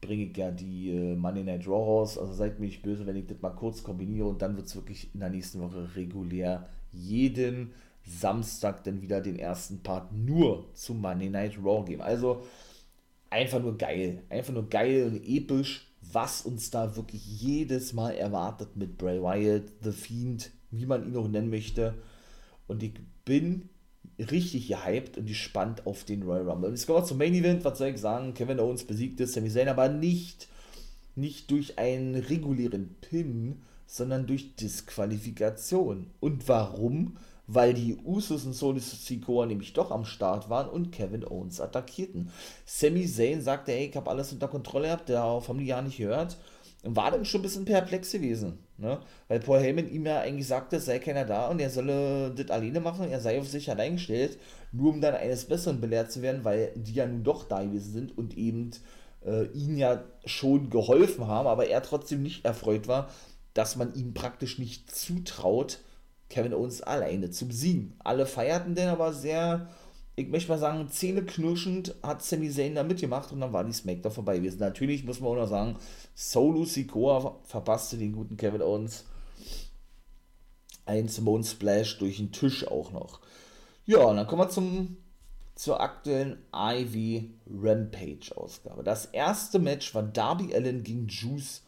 bringe 0.00 0.24
ich 0.24 0.36
ja 0.36 0.50
die 0.50 0.90
äh, 0.90 1.16
Monday 1.16 1.44
Night 1.44 1.66
Raw 1.66 1.84
raus. 1.84 2.18
Also 2.18 2.32
seid 2.32 2.58
mir 2.58 2.66
nicht 2.66 2.82
böse, 2.82 3.06
wenn 3.06 3.16
ich 3.16 3.26
das 3.26 3.40
mal 3.40 3.50
kurz 3.50 3.82
kombiniere 3.82 4.26
und 4.26 4.42
dann 4.42 4.56
wird 4.56 4.66
es 4.66 4.76
wirklich 4.76 5.12
in 5.14 5.20
der 5.20 5.30
nächsten 5.30 5.60
Woche 5.60 5.96
regulär 5.96 6.68
jeden 6.92 7.72
Samstag 8.04 8.84
dann 8.84 9.02
wieder 9.02 9.20
den 9.20 9.38
ersten 9.38 9.82
Part 9.82 10.12
nur 10.12 10.72
zu 10.74 10.94
Monday 10.94 11.28
Night 11.28 11.58
Raw 11.62 11.84
geben. 11.84 12.02
Also 12.02 12.42
einfach 13.30 13.60
nur 13.60 13.76
geil. 13.76 14.22
Einfach 14.28 14.54
nur 14.54 14.68
geil 14.68 15.06
und 15.06 15.28
episch, 15.28 15.86
was 16.12 16.42
uns 16.42 16.70
da 16.70 16.96
wirklich 16.96 17.24
jedes 17.40 17.92
Mal 17.92 18.12
erwartet 18.12 18.76
mit 18.76 18.96
Bray 18.96 19.20
Wyatt, 19.20 19.64
The 19.82 19.92
Fiend, 19.92 20.50
wie 20.70 20.86
man 20.86 21.06
ihn 21.06 21.16
auch 21.16 21.28
nennen 21.28 21.50
möchte. 21.50 21.94
Und 22.66 22.82
ich 22.82 22.94
bin 23.24 23.68
richtig 24.18 24.68
gehypt 24.68 25.18
und 25.18 25.26
gespannt 25.26 25.86
auf 25.86 26.04
den 26.04 26.22
Royal 26.22 26.48
Rumble. 26.48 26.72
Es 26.72 26.86
kommt 26.86 27.06
zum 27.06 27.18
Main 27.18 27.34
Event, 27.34 27.64
was 27.64 27.78
soll 27.78 27.88
ich 27.88 28.00
sagen? 28.00 28.34
Kevin 28.34 28.60
Owens 28.60 28.84
besiegt 28.84 29.20
ist, 29.20 29.34
Sami 29.34 29.50
Zayn 29.50 29.68
aber 29.68 29.88
nicht, 29.88 30.48
nicht 31.14 31.50
durch 31.50 31.78
einen 31.78 32.14
regulären 32.14 32.96
Pin, 33.00 33.62
sondern 33.86 34.26
durch 34.26 34.56
Disqualifikation. 34.56 36.10
Und 36.20 36.48
warum? 36.48 37.16
Weil 37.46 37.72
die 37.72 37.96
Usos 38.04 38.44
und 38.44 38.52
Sony 38.52 38.80
Sikoa 38.80 39.46
nämlich 39.46 39.72
doch 39.72 39.90
am 39.90 40.04
Start 40.04 40.50
waren 40.50 40.68
und 40.68 40.92
Kevin 40.92 41.24
Owens 41.24 41.60
attackierten. 41.60 42.30
Sami 42.66 43.06
Zayn 43.06 43.40
sagte, 43.40 43.72
ey, 43.72 43.86
ich 43.86 43.96
habe 43.96 44.10
alles 44.10 44.32
unter 44.32 44.48
Kontrolle 44.48 44.88
gehabt, 44.88 45.08
darauf 45.08 45.48
haben 45.48 45.58
die 45.58 45.66
ja 45.66 45.80
nicht 45.80 45.96
gehört 45.96 46.36
war 46.82 47.10
dann 47.10 47.24
schon 47.24 47.40
ein 47.40 47.42
bisschen 47.42 47.64
perplex 47.64 48.12
gewesen. 48.12 48.58
Ne? 48.76 49.00
Weil 49.26 49.40
Paul 49.40 49.60
Heyman 49.60 49.90
ihm 49.90 50.06
ja 50.06 50.20
eigentlich 50.20 50.46
sagte, 50.46 50.76
es 50.76 50.84
sei 50.84 50.98
keiner 50.98 51.24
da 51.24 51.48
und 51.48 51.60
er 51.60 51.70
solle 51.70 52.30
das 52.30 52.50
alleine 52.50 52.80
machen, 52.80 53.10
er 53.10 53.20
sei 53.20 53.40
auf 53.40 53.48
sich 53.48 53.70
allein 53.70 53.94
gestellt, 53.94 54.38
nur 54.70 54.92
um 54.92 55.00
dann 55.00 55.14
eines 55.14 55.46
Besseren 55.46 55.80
belehrt 55.80 56.12
zu 56.12 56.22
werden, 56.22 56.44
weil 56.44 56.72
die 56.76 56.94
ja 56.94 57.06
nun 57.06 57.24
doch 57.24 57.44
da 57.44 57.62
gewesen 57.62 57.92
sind 57.92 58.16
und 58.16 58.36
eben 58.38 58.70
äh, 59.26 59.46
ihm 59.46 59.76
ja 59.76 60.04
schon 60.24 60.70
geholfen 60.70 61.26
haben, 61.26 61.48
aber 61.48 61.66
er 61.68 61.82
trotzdem 61.82 62.22
nicht 62.22 62.44
erfreut 62.44 62.86
war, 62.86 63.10
dass 63.54 63.74
man 63.74 63.94
ihm 63.94 64.14
praktisch 64.14 64.58
nicht 64.58 64.94
zutraut, 64.94 65.80
Kevin 66.30 66.54
Owens 66.54 66.82
alleine 66.82 67.30
zu 67.30 67.48
besiegen. 67.48 67.94
Alle 67.98 68.26
feierten 68.26 68.74
den 68.74 68.88
aber 68.88 69.12
sehr 69.12 69.68
ich 70.18 70.28
möchte 70.28 70.50
mal 70.50 70.58
sagen, 70.58 70.88
zähneknirschend 70.88 71.94
hat 72.02 72.24
Sami 72.24 72.50
Zayn 72.50 72.74
da 72.74 72.82
mitgemacht 72.82 73.30
und 73.30 73.40
dann 73.40 73.52
war 73.52 73.62
die 73.62 73.72
Smackdown 73.72 74.10
vorbei 74.10 74.38
gewesen. 74.38 74.58
Natürlich 74.58 75.04
muss 75.04 75.20
man 75.20 75.30
auch 75.30 75.36
noch 75.36 75.48
sagen, 75.48 75.76
Solo 76.14 76.64
Sikoa 76.64 77.36
verpasste 77.44 77.96
den 77.96 78.12
guten 78.12 78.36
Kevin 78.36 78.62
Owens 78.62 79.04
ein 80.86 81.06
Simone 81.06 81.44
Splash 81.44 81.98
durch 81.98 82.16
den 82.16 82.32
Tisch 82.32 82.66
auch 82.66 82.90
noch. 82.90 83.20
Ja, 83.86 83.98
und 84.06 84.16
dann 84.16 84.26
kommen 84.26 84.42
wir 84.42 84.48
zum, 84.48 84.96
zur 85.54 85.80
aktuellen 85.80 86.38
Ivy 86.52 87.30
Rampage 87.48 88.36
Ausgabe. 88.36 88.82
Das 88.82 89.06
erste 89.06 89.60
Match 89.60 89.94
war 89.94 90.02
Darby 90.02 90.52
Allen 90.52 90.82
gegen 90.82 91.06
Juice 91.06 91.62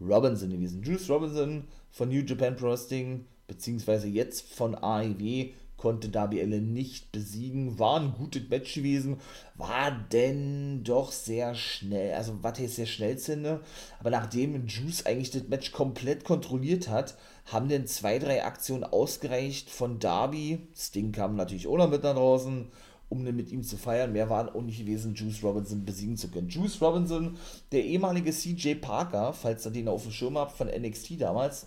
Robinson 0.00 0.50
gewesen. 0.50 0.82
Juice 0.82 1.10
Robinson 1.10 1.64
von 1.90 2.08
New 2.08 2.22
Japan 2.22 2.54
Pro 2.54 2.68
Wrestling, 2.68 3.24
beziehungsweise 3.48 4.06
jetzt 4.06 4.42
von 4.54 4.76
AEW 4.76 5.54
konnte 5.76 6.08
Darby 6.08 6.40
Allen 6.40 6.72
nicht 6.72 7.12
besiegen. 7.12 7.78
War 7.78 8.00
ein 8.00 8.14
gutes 8.14 8.48
Match 8.48 8.74
gewesen, 8.74 9.18
war 9.54 9.90
denn 9.90 10.84
doch 10.84 11.12
sehr 11.12 11.54
schnell. 11.54 12.14
Also, 12.14 12.38
was 12.42 12.58
heißt 12.58 12.76
sehr 12.76 12.86
schnell, 12.86 13.18
Zinde? 13.18 13.60
Aber 14.00 14.10
nachdem 14.10 14.66
Juice 14.66 15.06
eigentlich 15.06 15.30
das 15.30 15.48
Match 15.48 15.72
komplett 15.72 16.24
kontrolliert 16.24 16.88
hat, 16.88 17.16
haben 17.46 17.68
denn 17.68 17.86
zwei, 17.86 18.18
drei 18.18 18.44
Aktionen 18.44 18.84
ausgereicht 18.84 19.70
von 19.70 19.98
Darby. 19.98 20.58
Sting 20.74 21.12
kam 21.12 21.36
natürlich 21.36 21.66
auch 21.66 21.76
noch 21.76 21.90
mit 21.90 22.04
da 22.04 22.14
draußen 22.14 22.68
um 23.08 23.22
mit 23.22 23.52
ihm 23.52 23.62
zu 23.62 23.76
feiern. 23.76 24.12
Mehr 24.12 24.28
waren 24.30 24.48
auch 24.48 24.62
nicht 24.62 24.78
gewesen, 24.78 25.14
Juice 25.14 25.42
Robinson 25.42 25.84
besiegen 25.84 26.16
zu 26.16 26.28
können. 26.28 26.48
Juice 26.48 26.80
Robinson, 26.80 27.36
der 27.72 27.84
ehemalige 27.84 28.32
CJ 28.32 28.74
Parker, 28.76 29.32
falls 29.32 29.64
ihr 29.66 29.70
den 29.70 29.88
auf 29.88 30.02
dem 30.02 30.12
Schirm 30.12 30.38
habt 30.38 30.56
von 30.56 30.68
NXT 30.68 31.20
damals, 31.20 31.66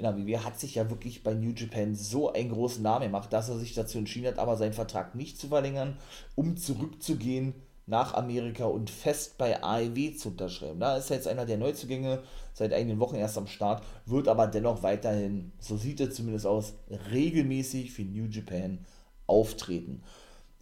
in 0.00 0.04
der 0.04 0.16
WWE, 0.16 0.44
hat 0.44 0.58
sich 0.58 0.74
ja 0.74 0.88
wirklich 0.90 1.22
bei 1.22 1.34
New 1.34 1.52
Japan 1.52 1.94
so 1.94 2.32
einen 2.32 2.50
großen 2.50 2.82
Namen 2.82 3.06
gemacht, 3.06 3.32
dass 3.32 3.48
er 3.48 3.58
sich 3.58 3.74
dazu 3.74 3.98
entschieden 3.98 4.28
hat, 4.28 4.38
aber 4.38 4.56
seinen 4.56 4.72
Vertrag 4.72 5.14
nicht 5.14 5.38
zu 5.38 5.48
verlängern, 5.48 5.96
um 6.34 6.56
zurückzugehen 6.56 7.54
nach 7.86 8.14
Amerika 8.14 8.64
und 8.64 8.88
fest 8.88 9.36
bei 9.36 9.62
AEW 9.62 10.16
zu 10.16 10.30
unterschreiben. 10.30 10.80
Da 10.80 10.96
ist 10.96 11.10
er 11.10 11.16
jetzt 11.16 11.28
einer 11.28 11.44
der 11.44 11.58
Neuzugänge, 11.58 12.22
seit 12.54 12.72
einigen 12.72 13.00
Wochen 13.00 13.16
erst 13.16 13.36
am 13.36 13.46
Start, 13.46 13.82
wird 14.06 14.28
aber 14.28 14.46
dennoch 14.46 14.82
weiterhin, 14.82 15.52
so 15.58 15.76
sieht 15.76 16.00
er 16.00 16.10
zumindest 16.10 16.46
aus, 16.46 16.74
regelmäßig 17.10 17.92
für 17.92 18.02
New 18.02 18.26
Japan 18.26 18.78
auftreten. 19.26 20.02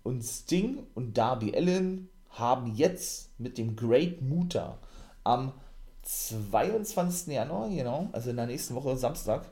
Und 0.03 0.23
Sting 0.23 0.87
und 0.95 1.19
Darby 1.19 1.55
Allen 1.55 2.09
haben 2.31 2.75
jetzt 2.75 3.39
mit 3.39 3.59
dem 3.59 3.77
Great 3.77 4.23
Muta 4.23 4.79
am 5.23 5.53
22. 6.09 7.35
Januar, 7.35 7.69
genau, 7.69 8.09
also 8.13 8.31
in 8.31 8.37
der 8.37 8.47
nächsten 8.47 8.75
Woche, 8.75 8.97
Samstag, 8.97 9.45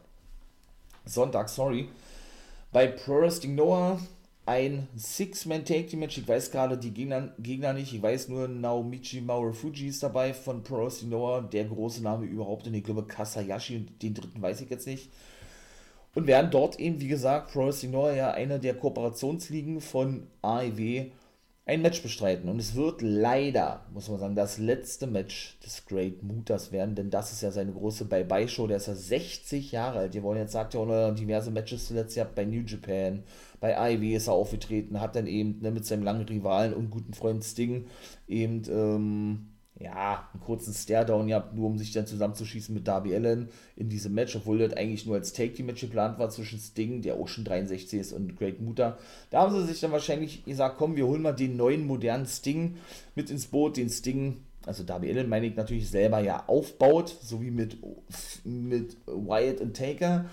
Sonntag, 1.05 1.51
sorry, 1.51 1.89
bei 2.73 2.87
Pro 2.87 3.21
Wrestling 3.21 3.55
Noah 3.55 4.01
ein 4.47 4.89
Six-Man-Take-Team-Match. 4.97 6.19
Ich 6.19 6.29
weiß 6.29 6.51
gerade 6.53 6.79
die 6.79 6.93
Gegner, 6.93 7.31
Gegner 7.39 7.73
nicht. 7.73 7.93
Ich 7.93 8.01
weiß 8.01 8.29
nur, 8.29 8.49
Naomichi 8.49 9.21
Marufuji 9.21 9.89
ist 9.89 10.03
dabei 10.03 10.33
von 10.33 10.63
Pro 10.63 10.85
Wrestling 10.85 11.11
Noah, 11.11 11.43
der 11.43 11.65
große 11.65 12.03
Name 12.03 12.25
überhaupt. 12.25 12.67
Und 12.67 12.75
ich 12.75 12.85
glaube, 12.85 13.05
Kasayashi 13.05 13.77
und 13.77 14.03
den 14.03 14.15
dritten 14.15 14.41
weiß 14.41 14.61
ich 14.61 14.71
jetzt 14.71 14.87
nicht. 14.87 15.11
Und 16.15 16.27
werden 16.27 16.51
dort 16.51 16.79
eben, 16.79 17.01
wie 17.01 17.09
gesagt, 17.09 17.53
Pro 17.53 17.67
Wrestling 17.67 17.91
Noah 17.91 18.13
ja 18.13 18.31
eine 18.31 18.59
der 18.61 18.75
Kooperationsligen 18.75 19.81
von 19.81 20.29
AEW 20.43 21.11
ein 21.67 21.83
Match 21.83 22.01
bestreiten. 22.01 22.49
Und 22.49 22.61
es 22.61 22.77
wird 22.77 23.03
leider, 23.03 23.85
muss 23.93 24.09
man 24.09 24.21
sagen, 24.21 24.37
das 24.37 24.59
letzte 24.59 25.09
Match 25.09 25.59
des 25.65 25.85
Great 25.85 26.23
Mutas 26.23 26.71
werden, 26.71 26.95
denn 26.95 27.11
das 27.11 27.33
ist 27.33 27.43
ja 27.43 27.51
seine 27.51 27.73
große 27.73 28.05
Bye-Bye-Show. 28.05 28.69
Der 28.69 28.77
ist 28.77 28.87
ja 28.87 28.95
60 28.95 29.73
Jahre 29.73 29.99
alt. 29.99 30.15
Wir 30.15 30.23
wollen 30.23 30.39
jetzt 30.39 30.53
sagt 30.53 30.75
ja 30.75 30.81
auch 30.81 30.87
noch 30.87 31.13
diverse 31.13 31.51
Matches 31.51 31.89
zuletzt 31.89 32.15
gehabt 32.15 32.37
bei 32.37 32.45
New 32.45 32.63
Japan. 32.63 33.25
Bei 33.59 33.95
IW 33.95 34.15
ist 34.15 34.29
er 34.29 34.35
aufgetreten, 34.35 35.01
hat 35.01 35.17
dann 35.17 35.27
eben 35.27 35.61
ne, 35.61 35.73
mit 35.73 35.85
seinem 35.85 36.05
langen 36.05 36.25
Rivalen 36.25 36.73
und 36.73 36.91
guten 36.91 37.15
Freund 37.15 37.43
Sting 37.43 37.87
eben 38.29 38.63
ähm, 38.71 39.49
ja, 39.79 40.29
einen 40.33 40.43
kurzen 40.43 40.73
Stare-Down 40.73 41.29
gehabt, 41.29 41.55
nur 41.55 41.67
um 41.67 41.79
sich 41.79 41.93
dann 41.93 42.07
zusammenzuschießen 42.07 42.75
mit 42.75 42.89
Darby 42.89 43.15
Allen 43.15 43.51
in 43.77 43.89
diesem 43.89 44.15
Match, 44.15 44.35
obwohl 44.35 44.59
das 44.59 44.73
eigentlich 44.73 45.05
nur 45.05 45.17
als 45.17 45.33
Take-Team-Match 45.33 45.83
geplant 45.83 46.19
war 46.19 46.31
zwischen 46.31 46.59
Sting, 46.59 47.03
der 47.03 47.15
auch 47.17 47.29
schon 47.29 47.45
63 47.45 48.01
ist, 48.01 48.13
und 48.13 48.39
Great 48.39 48.61
Muta. 48.61 48.99
Da 49.31 49.43
haben 49.43 49.55
sie 49.55 49.67
sich 49.67 49.81
dann 49.81 49.93
wahrscheinlich 49.93 50.45
gesagt, 50.45 50.79
komm, 50.79 50.97
wir 50.97 51.07
holen 51.07 51.23
mal 51.23 51.33
den 51.33 51.57
neuen, 51.57 51.87
modernen 51.87 52.27
Sting 52.27 52.77
mit 53.15 53.31
ins 53.31 53.47
Boot, 53.47 53.77
den 53.77 53.91
Sting, 53.91 54.39
also 54.65 54.83
Darby 54.83 55.11
Allen 55.11 55.29
meine 55.29 55.47
ich 55.47 55.57
natürlich 55.57 55.91
selber 55.91 56.21
ja 56.21 56.45
aufbaut, 56.47 57.15
so 57.23 57.43
wie 57.43 57.51
mit, 57.51 57.77
mit 58.45 58.97
Wyatt 59.07 59.61
und 59.61 59.77
Taker, 59.77 60.25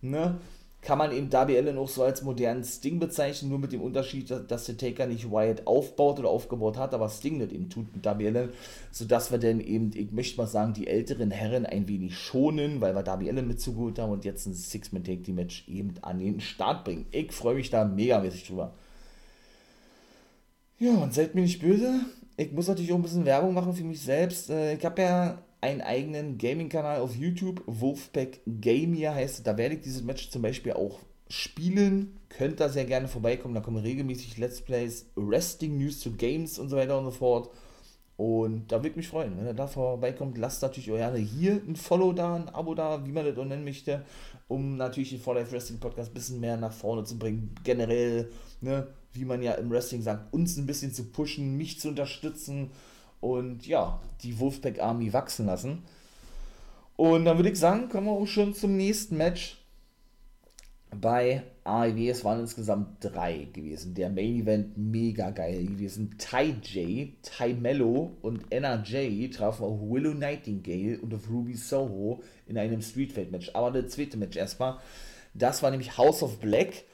ne, 0.00 0.38
kann 0.82 0.98
man 0.98 1.12
eben 1.12 1.30
Darby 1.30 1.56
Allen 1.56 1.78
auch 1.78 1.88
so 1.88 2.02
als 2.02 2.22
modernen 2.22 2.64
Sting 2.64 2.98
bezeichnen, 2.98 3.50
nur 3.50 3.60
mit 3.60 3.72
dem 3.72 3.80
Unterschied, 3.80 4.28
dass 4.48 4.64
der 4.64 4.76
Taker 4.76 5.06
nicht 5.06 5.30
Wyatt 5.30 5.64
aufbaut 5.64 6.18
oder 6.18 6.28
aufgebaut 6.28 6.76
hat, 6.76 6.92
aber 6.92 7.08
Sting 7.08 7.38
das 7.38 7.52
eben 7.52 7.70
tut 7.70 7.94
mit 7.94 8.04
Darby 8.04 8.26
Allen, 8.26 8.50
sodass 8.90 9.30
wir 9.30 9.38
dann 9.38 9.60
eben, 9.60 9.92
ich 9.94 10.10
möchte 10.10 10.38
mal 10.38 10.48
sagen, 10.48 10.74
die 10.74 10.88
älteren 10.88 11.30
Herren 11.30 11.66
ein 11.66 11.86
wenig 11.86 12.18
schonen, 12.18 12.80
weil 12.80 12.96
wir 12.96 13.04
Darby 13.04 13.30
Allen 13.30 13.46
mit 13.46 13.60
zugeholt 13.60 14.00
haben 14.00 14.10
und 14.10 14.24
jetzt 14.24 14.44
ein 14.46 14.54
Six-Man-Take-Match 14.54 15.68
eben 15.68 15.94
an 16.02 16.18
den 16.18 16.40
Start 16.40 16.84
bringen. 16.84 17.06
Ich 17.12 17.30
freue 17.30 17.54
mich 17.54 17.70
da 17.70 17.84
megamäßig 17.84 18.48
drüber. 18.48 18.74
Ja, 20.80 20.96
und 20.96 21.14
seid 21.14 21.36
mir 21.36 21.42
nicht 21.42 21.62
böse, 21.62 22.00
ich 22.36 22.50
muss 22.50 22.66
natürlich 22.66 22.92
auch 22.92 22.96
ein 22.96 23.02
bisschen 23.02 23.24
Werbung 23.24 23.54
machen 23.54 23.72
für 23.72 23.84
mich 23.84 24.00
selbst. 24.00 24.50
Äh, 24.50 24.74
ich 24.74 24.84
habe 24.84 25.00
ja 25.00 25.38
einen 25.62 25.80
eigenen 25.80 26.38
Gaming-Kanal 26.38 27.00
auf 27.00 27.14
YouTube, 27.14 27.62
Wolfpack 27.66 28.40
Gamia 28.60 29.14
heißt 29.14 29.46
Da 29.46 29.56
werde 29.56 29.76
ich 29.76 29.80
dieses 29.80 30.02
Match 30.02 30.28
zum 30.30 30.42
Beispiel 30.42 30.72
auch 30.72 30.98
spielen. 31.28 32.18
Könnt 32.28 32.60
da 32.60 32.68
sehr 32.68 32.84
gerne 32.84 33.08
vorbeikommen. 33.08 33.54
Da 33.54 33.60
kommen 33.60 33.78
regelmäßig 33.78 34.38
Let's 34.38 34.60
Plays, 34.60 35.06
Wrestling 35.14 35.78
News 35.78 36.00
zu 36.00 36.12
Games 36.12 36.58
und 36.58 36.68
so 36.68 36.76
weiter 36.76 36.98
und 36.98 37.04
so 37.04 37.10
fort. 37.12 37.50
Und 38.16 38.70
da 38.70 38.78
würde 38.78 38.90
ich 38.90 38.96
mich 38.96 39.08
freuen, 39.08 39.38
wenn 39.38 39.46
ihr 39.46 39.54
da 39.54 39.68
vorbeikommt. 39.68 40.36
Lasst 40.36 40.62
natürlich 40.62 40.90
auch 40.90 40.96
gerne 40.96 41.18
hier 41.18 41.62
ein 41.66 41.76
Follow 41.76 42.12
da, 42.12 42.34
ein 42.34 42.48
Abo 42.48 42.74
da, 42.74 43.06
wie 43.06 43.12
man 43.12 43.24
das 43.24 43.38
auch 43.38 43.44
nennen 43.44 43.64
möchte, 43.64 44.04
um 44.48 44.76
natürlich 44.76 45.10
den 45.10 45.20
For 45.20 45.34
Life 45.34 45.52
Wrestling 45.52 45.78
Podcast 45.78 46.10
ein 46.10 46.14
bisschen 46.14 46.40
mehr 46.40 46.56
nach 46.56 46.72
vorne 46.72 47.04
zu 47.04 47.18
bringen. 47.18 47.54
Generell, 47.62 48.30
ne, 48.60 48.88
wie 49.12 49.24
man 49.24 49.42
ja 49.42 49.52
im 49.52 49.70
Wrestling 49.70 50.02
sagt, 50.02 50.32
uns 50.32 50.56
ein 50.56 50.66
bisschen 50.66 50.92
zu 50.92 51.04
pushen, 51.04 51.56
mich 51.56 51.78
zu 51.80 51.88
unterstützen 51.88 52.70
und 53.22 53.66
ja, 53.68 54.00
die 54.22 54.38
Wolfpack 54.38 54.80
Army 54.80 55.12
wachsen 55.12 55.46
lassen. 55.46 55.84
Und 56.96 57.24
dann 57.24 57.38
würde 57.38 57.50
ich 57.50 57.58
sagen, 57.58 57.88
kommen 57.88 58.08
wir 58.08 58.12
auch 58.12 58.26
schon 58.26 58.52
zum 58.52 58.76
nächsten 58.76 59.16
Match 59.16 59.64
bei 61.00 61.44
AEW. 61.64 62.10
Es 62.10 62.24
waren 62.24 62.40
insgesamt 62.40 62.96
drei 63.00 63.46
gewesen. 63.52 63.94
Der 63.94 64.10
Main 64.10 64.40
Event 64.40 64.76
mega 64.76 65.30
geil 65.30 65.66
gewesen. 65.66 66.16
Ty 66.18 66.56
J, 66.62 67.10
Ty 67.22 67.54
Mello 67.54 68.16
und 68.22 68.52
NRJ 68.52 69.28
trafen 69.28 69.64
auf 69.64 69.80
Willow 69.80 70.14
Nightingale 70.14 70.98
und 71.00 71.14
auf 71.14 71.30
Ruby 71.30 71.54
Soho 71.54 72.20
in 72.48 72.58
einem 72.58 72.82
Street 72.82 73.12
Fight 73.12 73.30
Match. 73.30 73.50
Aber 73.54 73.70
das 73.70 73.92
zweite 73.92 74.16
Match 74.16 74.36
erstmal. 74.36 74.78
Das 75.32 75.62
war 75.62 75.70
nämlich 75.70 75.96
House 75.96 76.24
of 76.24 76.40
Black 76.40 76.84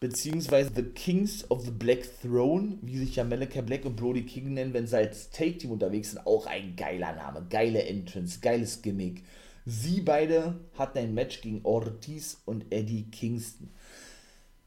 beziehungsweise 0.00 0.70
The 0.74 0.82
Kings 0.82 1.50
of 1.50 1.64
the 1.64 1.70
Black 1.70 2.06
Throne, 2.22 2.78
wie 2.82 2.98
sich 2.98 3.16
ja 3.16 3.24
Malachi 3.24 3.62
Black 3.62 3.84
und 3.84 3.96
Brody 3.96 4.24
King 4.24 4.54
nennen, 4.54 4.72
wenn 4.72 4.86
sie 4.86 4.96
als 4.96 5.30
Take-Team 5.30 5.72
unterwegs 5.72 6.12
sind, 6.12 6.26
auch 6.26 6.46
ein 6.46 6.76
geiler 6.76 7.14
Name, 7.14 7.46
geile 7.50 7.82
Entrance, 7.84 8.40
geiles 8.40 8.82
Gimmick. 8.82 9.24
Sie 9.66 10.00
beide 10.00 10.60
hatten 10.74 10.98
ein 10.98 11.14
Match 11.14 11.40
gegen 11.40 11.60
Ortiz 11.64 12.40
und 12.46 12.64
Eddie 12.70 13.10
Kingston. 13.10 13.70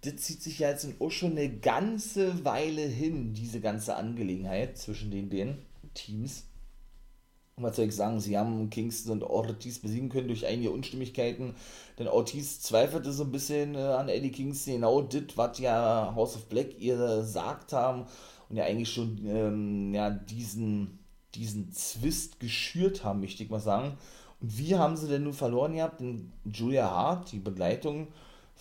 Das 0.01 0.17
zieht 0.17 0.41
sich 0.41 0.59
ja 0.59 0.69
jetzt 0.69 0.87
auch 0.99 1.11
schon 1.11 1.31
eine 1.31 1.49
ganze 1.49 2.43
Weile 2.43 2.81
hin, 2.81 3.33
diese 3.33 3.61
ganze 3.61 3.95
Angelegenheit 3.95 4.77
zwischen 4.77 5.11
den 5.11 5.29
beiden 5.29 5.59
Teams 5.93 6.45
was 7.63 7.75
soll 7.75 7.85
ich 7.85 7.95
sagen, 7.95 8.19
sie 8.19 8.37
haben 8.37 8.69
Kingston 8.69 9.13
und 9.13 9.23
Ortiz 9.23 9.79
besiegen 9.79 10.09
können 10.09 10.27
durch 10.27 10.45
einige 10.45 10.71
Unstimmigkeiten. 10.71 11.55
Denn 11.99 12.07
Ortiz 12.07 12.61
zweifelte 12.61 13.11
so 13.11 13.23
ein 13.23 13.31
bisschen 13.31 13.75
äh, 13.75 13.79
an 13.79 14.09
Eddie 14.09 14.31
Kingston, 14.31 14.75
genau 14.75 15.01
das, 15.01 15.23
was 15.35 15.59
ja 15.59 16.13
House 16.15 16.35
of 16.35 16.47
Black 16.49 16.79
ihr 16.79 16.97
gesagt 16.97 17.73
haben 17.73 18.05
und 18.49 18.57
ja 18.57 18.65
eigentlich 18.65 18.91
schon 18.91 19.19
ähm, 19.25 19.93
ja, 19.93 20.09
diesen, 20.09 20.99
diesen 21.35 21.71
Zwist 21.71 22.39
geschürt 22.39 23.03
haben, 23.03 23.21
möchte 23.21 23.43
ich 23.43 23.49
mal 23.49 23.59
sagen. 23.59 23.97
Und 24.41 24.57
wie 24.57 24.75
haben 24.75 24.97
sie 24.97 25.07
denn 25.07 25.23
nun 25.23 25.33
verloren 25.33 25.73
gehabt? 25.73 26.01
Denn 26.01 26.31
Julia 26.45 26.89
Hart, 26.89 27.31
die 27.31 27.39
Begleitung 27.39 28.07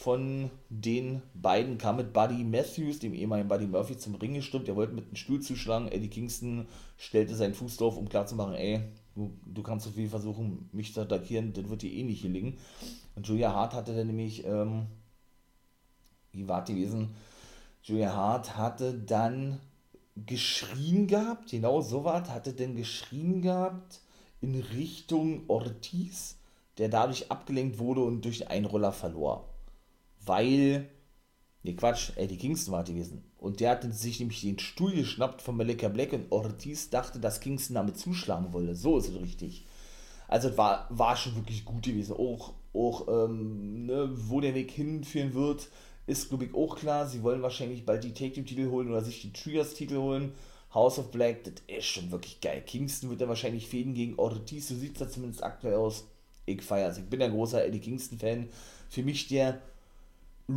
von 0.00 0.50
den 0.70 1.20
beiden 1.34 1.76
kam 1.76 1.96
mit 1.96 2.14
Buddy 2.14 2.42
Matthews, 2.42 3.00
dem 3.00 3.12
ehemaligen 3.12 3.50
Buddy 3.50 3.66
Murphy, 3.66 3.98
zum 3.98 4.14
Ring 4.14 4.32
gestimmt. 4.32 4.66
Er 4.66 4.74
wollte 4.74 4.94
mit 4.94 5.04
einem 5.04 5.16
Stuhl 5.16 5.40
zuschlagen. 5.40 5.88
Eddie 5.88 6.08
Kingston 6.08 6.66
stellte 6.96 7.34
seinen 7.34 7.52
Fuß 7.52 7.76
drauf, 7.76 7.98
um 7.98 8.08
klarzumachen, 8.08 8.54
ey, 8.54 8.80
du, 9.14 9.36
du 9.44 9.62
kannst 9.62 9.84
so 9.84 9.92
viel 9.92 10.08
versuchen, 10.08 10.70
mich 10.72 10.94
zu 10.94 11.02
attackieren, 11.02 11.52
das 11.52 11.68
wird 11.68 11.82
dir 11.82 11.92
eh 11.92 12.02
nicht 12.02 12.22
gelingen. 12.22 12.56
Und 13.14 13.28
Julia 13.28 13.52
Hart 13.52 13.74
hatte 13.74 13.94
dann 13.94 14.06
nämlich, 14.06 14.46
ähm, 14.46 14.86
wie 16.32 16.48
war 16.48 16.64
die 16.64 16.76
gewesen? 16.76 17.14
Julia 17.82 18.14
Hart 18.14 18.56
hatte 18.56 18.94
dann 18.94 19.60
geschrien 20.16 21.08
gehabt, 21.08 21.50
genau 21.50 21.82
so 21.82 22.04
was, 22.04 22.30
hatte 22.30 22.54
denn 22.54 22.74
geschrien 22.74 23.42
gehabt 23.42 24.00
in 24.40 24.54
Richtung 24.54 25.42
Ortiz, 25.48 26.38
der 26.78 26.88
dadurch 26.88 27.30
abgelenkt 27.30 27.78
wurde 27.78 28.00
und 28.00 28.24
durch 28.24 28.48
einen 28.48 28.64
Roller 28.64 28.92
verlor 28.92 29.49
weil, 30.24 30.88
ne 31.62 31.74
Quatsch, 31.74 32.12
Eddie 32.16 32.36
Kingston 32.36 32.72
war 32.72 32.84
gewesen. 32.84 33.24
Und 33.38 33.60
der 33.60 33.70
hatte 33.70 33.90
sich 33.92 34.20
nämlich 34.20 34.42
den 34.42 34.58
Stuhl 34.58 34.92
geschnappt 34.92 35.40
von 35.40 35.56
Malika 35.56 35.88
Black 35.88 36.12
und 36.12 36.30
Ortiz 36.30 36.90
dachte, 36.90 37.18
dass 37.18 37.40
Kingston 37.40 37.74
damit 37.74 37.98
zuschlagen 37.98 38.52
wollte. 38.52 38.74
So 38.74 38.98
ist 38.98 39.08
es 39.08 39.20
richtig. 39.20 39.66
Also 40.28 40.56
war, 40.56 40.86
war 40.90 41.16
schon 41.16 41.34
wirklich 41.36 41.64
gut 41.64 41.82
gewesen. 41.82 42.12
Auch, 42.12 42.52
auch 42.74 43.08
ähm, 43.08 43.86
ne, 43.86 44.10
wo 44.12 44.40
der 44.40 44.54
Weg 44.54 44.70
hinführen 44.70 45.34
wird, 45.34 45.68
ist, 46.06 46.28
glaube 46.28 46.44
ich, 46.44 46.54
auch 46.54 46.76
klar. 46.76 47.06
Sie 47.06 47.22
wollen 47.22 47.42
wahrscheinlich 47.42 47.86
bald 47.86 48.04
die 48.04 48.12
Take-Team-Titel 48.12 48.68
holen 48.68 48.90
oder 48.90 49.02
sich 49.02 49.22
die 49.22 49.32
Trios-Titel 49.32 49.96
holen. 49.96 50.32
House 50.74 50.98
of 50.98 51.10
Black, 51.10 51.44
das 51.44 51.54
ist 51.66 51.86
schon 51.86 52.10
wirklich 52.10 52.40
geil. 52.40 52.62
Kingston 52.64 53.10
wird 53.10 53.20
dann 53.20 53.28
wahrscheinlich 53.28 53.66
fäden 53.66 53.94
gegen 53.94 54.18
Ortiz, 54.18 54.68
so 54.68 54.76
sieht 54.76 54.92
es 54.92 54.98
da 55.00 55.08
zumindest 55.08 55.42
aktuell 55.42 55.74
aus. 55.74 56.04
Ich 56.46 56.62
feiere 56.62 56.90
es. 56.90 56.98
Ich 56.98 57.06
bin 57.06 57.22
ein 57.22 57.32
großer 57.32 57.64
Eddie 57.64 57.80
Kingston-Fan. 57.80 58.48
Für 58.88 59.02
mich 59.02 59.28
der 59.28 59.60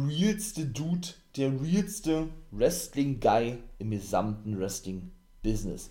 realste 0.08 0.65
Dude, 0.65 1.08
der 1.36 1.51
realste 1.62 2.27
Wrestling-Guy 2.51 3.58
im 3.79 3.91
gesamten 3.91 4.60
Wrestling-Business. 4.60 5.89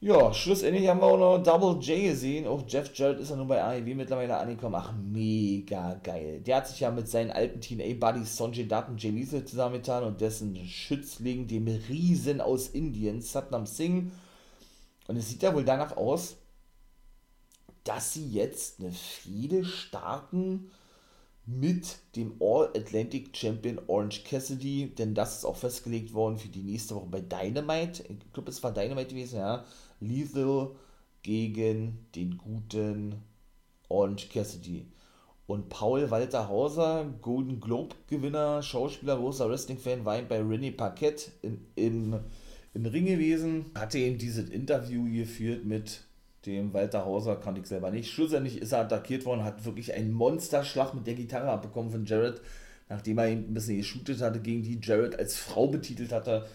Ja, 0.00 0.32
schlussendlich 0.32 0.86
haben 0.86 1.00
wir 1.00 1.06
auch 1.06 1.18
noch 1.18 1.42
Double 1.42 1.82
J 1.82 2.10
gesehen. 2.10 2.46
Auch 2.46 2.62
Jeff 2.68 2.90
Jarrett 2.94 3.18
ist 3.18 3.30
ja 3.30 3.36
nur 3.36 3.48
bei 3.48 3.60
AEW 3.60 3.96
mittlerweile 3.96 4.36
angekommen. 4.36 4.76
Ach, 4.76 4.92
mega 4.92 5.94
geil. 6.04 6.40
Der 6.40 6.58
hat 6.58 6.68
sich 6.68 6.78
ja 6.78 6.92
mit 6.92 7.08
seinen 7.08 7.32
alten 7.32 7.60
TNA-Buddies 7.60 8.36
Sonjay 8.36 8.68
Dutt 8.68 8.88
und 8.90 9.02
Jay 9.02 9.10
Lethal 9.10 9.44
zusammengetan 9.44 10.04
und 10.04 10.20
dessen 10.20 10.54
Schützling, 10.66 11.48
dem 11.48 11.66
Riesen 11.66 12.40
aus 12.40 12.68
Indien, 12.68 13.22
Satnam 13.22 13.66
Singh. 13.66 14.12
Und 15.08 15.16
es 15.16 15.30
sieht 15.30 15.42
ja 15.42 15.52
wohl 15.52 15.64
danach 15.64 15.96
aus, 15.96 16.36
dass 17.82 18.12
sie 18.12 18.30
jetzt 18.30 18.78
eine 18.78 18.92
Fehde 18.92 19.64
starten 19.64 20.70
mit 21.48 22.00
dem 22.14 22.34
All-Atlantic 22.40 23.34
Champion 23.34 23.80
Orange 23.86 24.22
Cassidy, 24.22 24.92
denn 24.94 25.14
das 25.14 25.38
ist 25.38 25.44
auch 25.46 25.56
festgelegt 25.56 26.12
worden 26.12 26.36
für 26.36 26.48
die 26.48 26.62
nächste 26.62 26.94
Woche 26.94 27.06
bei 27.06 27.20
Dynamite. 27.22 28.04
Ich 28.06 28.32
glaube, 28.34 28.50
es 28.50 28.62
war 28.62 28.72
Dynamite 28.72 29.14
gewesen, 29.14 29.38
ja. 29.38 29.64
Lethal 29.98 30.72
gegen 31.22 32.06
den 32.14 32.36
guten 32.36 33.14
Orange 33.88 34.28
Cassidy. 34.28 34.86
Und 35.46 35.70
Paul 35.70 36.10
Walter 36.10 36.50
Hauser, 36.50 37.06
Golden 37.22 37.60
Globe 37.60 37.96
Gewinner, 38.08 38.62
Schauspieler, 38.62 39.16
großer 39.16 39.48
Wrestling-Fan, 39.48 40.04
war 40.04 40.20
bei 40.20 40.40
René 40.40 40.76
Paquette 40.76 41.32
in, 41.40 41.66
im, 41.76 42.20
im 42.74 42.84
Ring 42.84 43.06
gewesen, 43.06 43.70
hatte 43.74 43.98
eben 43.98 44.18
dieses 44.18 44.50
Interview 44.50 45.10
geführt 45.10 45.64
mit 45.64 46.02
dem 46.46 46.72
Walter 46.72 47.04
Hauser, 47.04 47.36
kannte 47.36 47.60
ich 47.60 47.66
selber 47.66 47.90
nicht. 47.90 48.10
Schlussendlich 48.10 48.60
ist 48.60 48.72
er 48.72 48.80
attackiert 48.80 49.24
worden, 49.24 49.44
hat 49.44 49.64
wirklich 49.64 49.94
einen 49.94 50.12
Monsterschlag 50.12 50.94
mit 50.94 51.06
der 51.06 51.14
Gitarre 51.14 51.50
abbekommen 51.50 51.90
von 51.90 52.04
Jared, 52.04 52.40
nachdem 52.88 53.18
er 53.18 53.28
ihn 53.28 53.50
ein 53.50 53.54
bisschen 53.54 53.76
geshootet 53.76 54.20
hatte, 54.20 54.40
gegen 54.40 54.62
die 54.62 54.80
Jared 54.82 55.18
als 55.18 55.36
Frau 55.36 55.66
betitelt 55.66 56.12
hatte. 56.12 56.46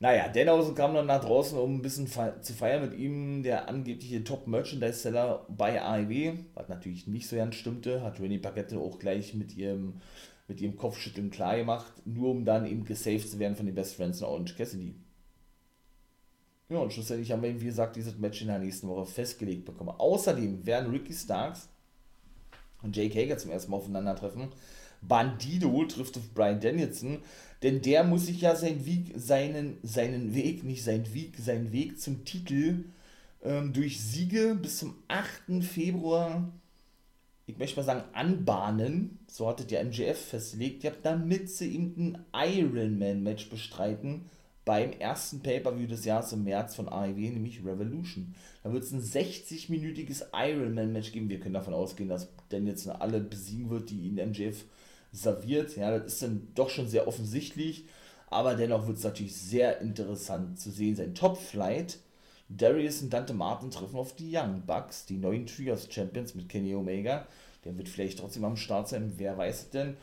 Naja, 0.00 0.28
Denhausen 0.28 0.74
kam 0.74 0.92
dann 0.92 1.06
nach 1.06 1.24
draußen, 1.24 1.56
um 1.56 1.76
ein 1.76 1.82
bisschen 1.82 2.08
zu 2.08 2.52
feiern 2.52 2.82
mit 2.82 2.98
ihm, 2.98 3.42
der 3.42 3.68
angebliche 3.68 4.24
Top-Merchandise-Seller 4.24 5.46
bei 5.48 5.80
AEW, 5.80 6.34
was 6.54 6.68
natürlich 6.68 7.06
nicht 7.06 7.28
so 7.28 7.36
ganz 7.36 7.54
stimmte, 7.54 8.02
hat 8.02 8.20
Renny 8.20 8.38
Paquette 8.38 8.78
auch 8.78 8.98
gleich 8.98 9.34
mit 9.34 9.56
ihrem, 9.56 10.00
mit 10.48 10.60
ihrem 10.60 10.76
Kopfschütteln 10.76 11.30
klar 11.30 11.56
gemacht, 11.56 11.92
nur 12.04 12.32
um 12.32 12.44
dann 12.44 12.66
eben 12.66 12.84
gesaved 12.84 13.30
zu 13.30 13.38
werden 13.38 13.56
von 13.56 13.66
den 13.66 13.74
Best 13.74 13.94
Friends 13.94 14.20
und 14.20 14.28
Orange 14.28 14.56
Cassidy. 14.56 14.94
Ja, 16.70 16.78
und 16.78 16.92
schlussendlich 16.92 17.30
haben 17.30 17.42
wir, 17.42 17.60
wie 17.60 17.66
gesagt, 17.66 17.96
dieses 17.96 18.16
Match 18.18 18.40
in 18.40 18.48
der 18.48 18.58
nächsten 18.58 18.88
Woche 18.88 19.04
festgelegt 19.04 19.66
bekommen. 19.66 19.90
Außerdem 19.90 20.64
werden 20.64 20.90
Ricky 20.90 21.12
Starks 21.12 21.68
und 22.82 22.96
Jake 22.96 23.18
Hager 23.18 23.36
zum 23.36 23.50
ersten 23.50 23.70
Mal 23.70 23.76
aufeinandertreffen. 23.78 24.48
Bandido 25.02 25.84
trifft 25.84 26.16
auf 26.16 26.32
Brian 26.32 26.60
Danielson, 26.60 27.18
denn 27.62 27.82
der 27.82 28.04
muss 28.04 28.26
sich 28.26 28.40
ja 28.40 28.56
seinen 28.56 28.86
Weg, 28.86 29.12
seinen, 29.14 29.76
seinen 29.82 30.34
Weg, 30.34 30.64
nicht 30.64 30.82
seinen 30.82 31.12
Weg, 31.12 31.36
seinen 31.38 31.72
Weg 31.72 32.00
zum 32.00 32.24
Titel 32.24 32.84
ähm, 33.42 33.74
durch 33.74 34.00
Siege 34.00 34.54
bis 34.54 34.78
zum 34.78 34.94
8. 35.08 35.62
Februar, 35.62 36.50
ich 37.46 37.58
möchte 37.58 37.76
mal 37.76 37.84
sagen, 37.84 38.04
anbahnen. 38.14 39.18
So 39.26 39.46
hatte 39.46 39.64
der 39.64 39.84
MJF 39.84 40.18
festgelegt, 40.18 40.90
damit 41.02 41.50
sie 41.50 41.68
ihm 41.68 41.94
ein 41.98 42.24
Ironman-Match 42.32 43.50
bestreiten 43.50 44.30
beim 44.64 44.92
ersten 44.92 45.40
Pay-Per-View 45.40 45.86
des 45.86 46.04
Jahres 46.04 46.32
im 46.32 46.44
März 46.44 46.74
von 46.74 46.88
AEW, 46.88 47.30
nämlich 47.30 47.64
Revolution. 47.64 48.34
Da 48.62 48.72
wird 48.72 48.84
es 48.84 48.92
ein 48.92 49.02
60-minütiges 49.02 50.26
Ironman-Match 50.32 51.12
geben. 51.12 51.28
Wir 51.28 51.40
können 51.40 51.54
davon 51.54 51.74
ausgehen, 51.74 52.08
dass 52.08 52.28
Dan 52.48 52.66
jetzt 52.66 52.88
alle 52.88 53.20
besiegen 53.20 53.68
wird, 53.68 53.90
die 53.90 54.00
ihn 54.00 54.14
MJF 54.14 54.64
serviert. 55.12 55.76
Ja, 55.76 55.98
das 55.98 56.14
ist 56.14 56.22
dann 56.22 56.48
doch 56.54 56.70
schon 56.70 56.88
sehr 56.88 57.06
offensichtlich. 57.06 57.84
Aber 58.28 58.54
dennoch 58.54 58.86
wird 58.86 58.96
es 58.98 59.04
natürlich 59.04 59.36
sehr 59.36 59.80
interessant 59.80 60.58
zu 60.58 60.70
sehen. 60.70 60.96
Sein 60.96 61.14
Top-Flight, 61.14 61.98
Darius 62.48 63.02
und 63.02 63.12
Dante 63.12 63.34
Martin 63.34 63.70
treffen 63.70 63.96
auf 63.96 64.16
die 64.16 64.34
Young 64.34 64.62
Bucks, 64.66 65.04
die 65.06 65.18
neuen 65.18 65.46
Trios 65.46 65.88
Champions 65.90 66.34
mit 66.34 66.48
Kenny 66.48 66.74
Omega. 66.74 67.26
Der 67.64 67.76
wird 67.76 67.88
vielleicht 67.88 68.18
trotzdem 68.18 68.44
am 68.44 68.56
Start 68.56 68.88
sein, 68.88 69.12
wer 69.18 69.36
weiß 69.36 69.70
denn. 69.70 69.96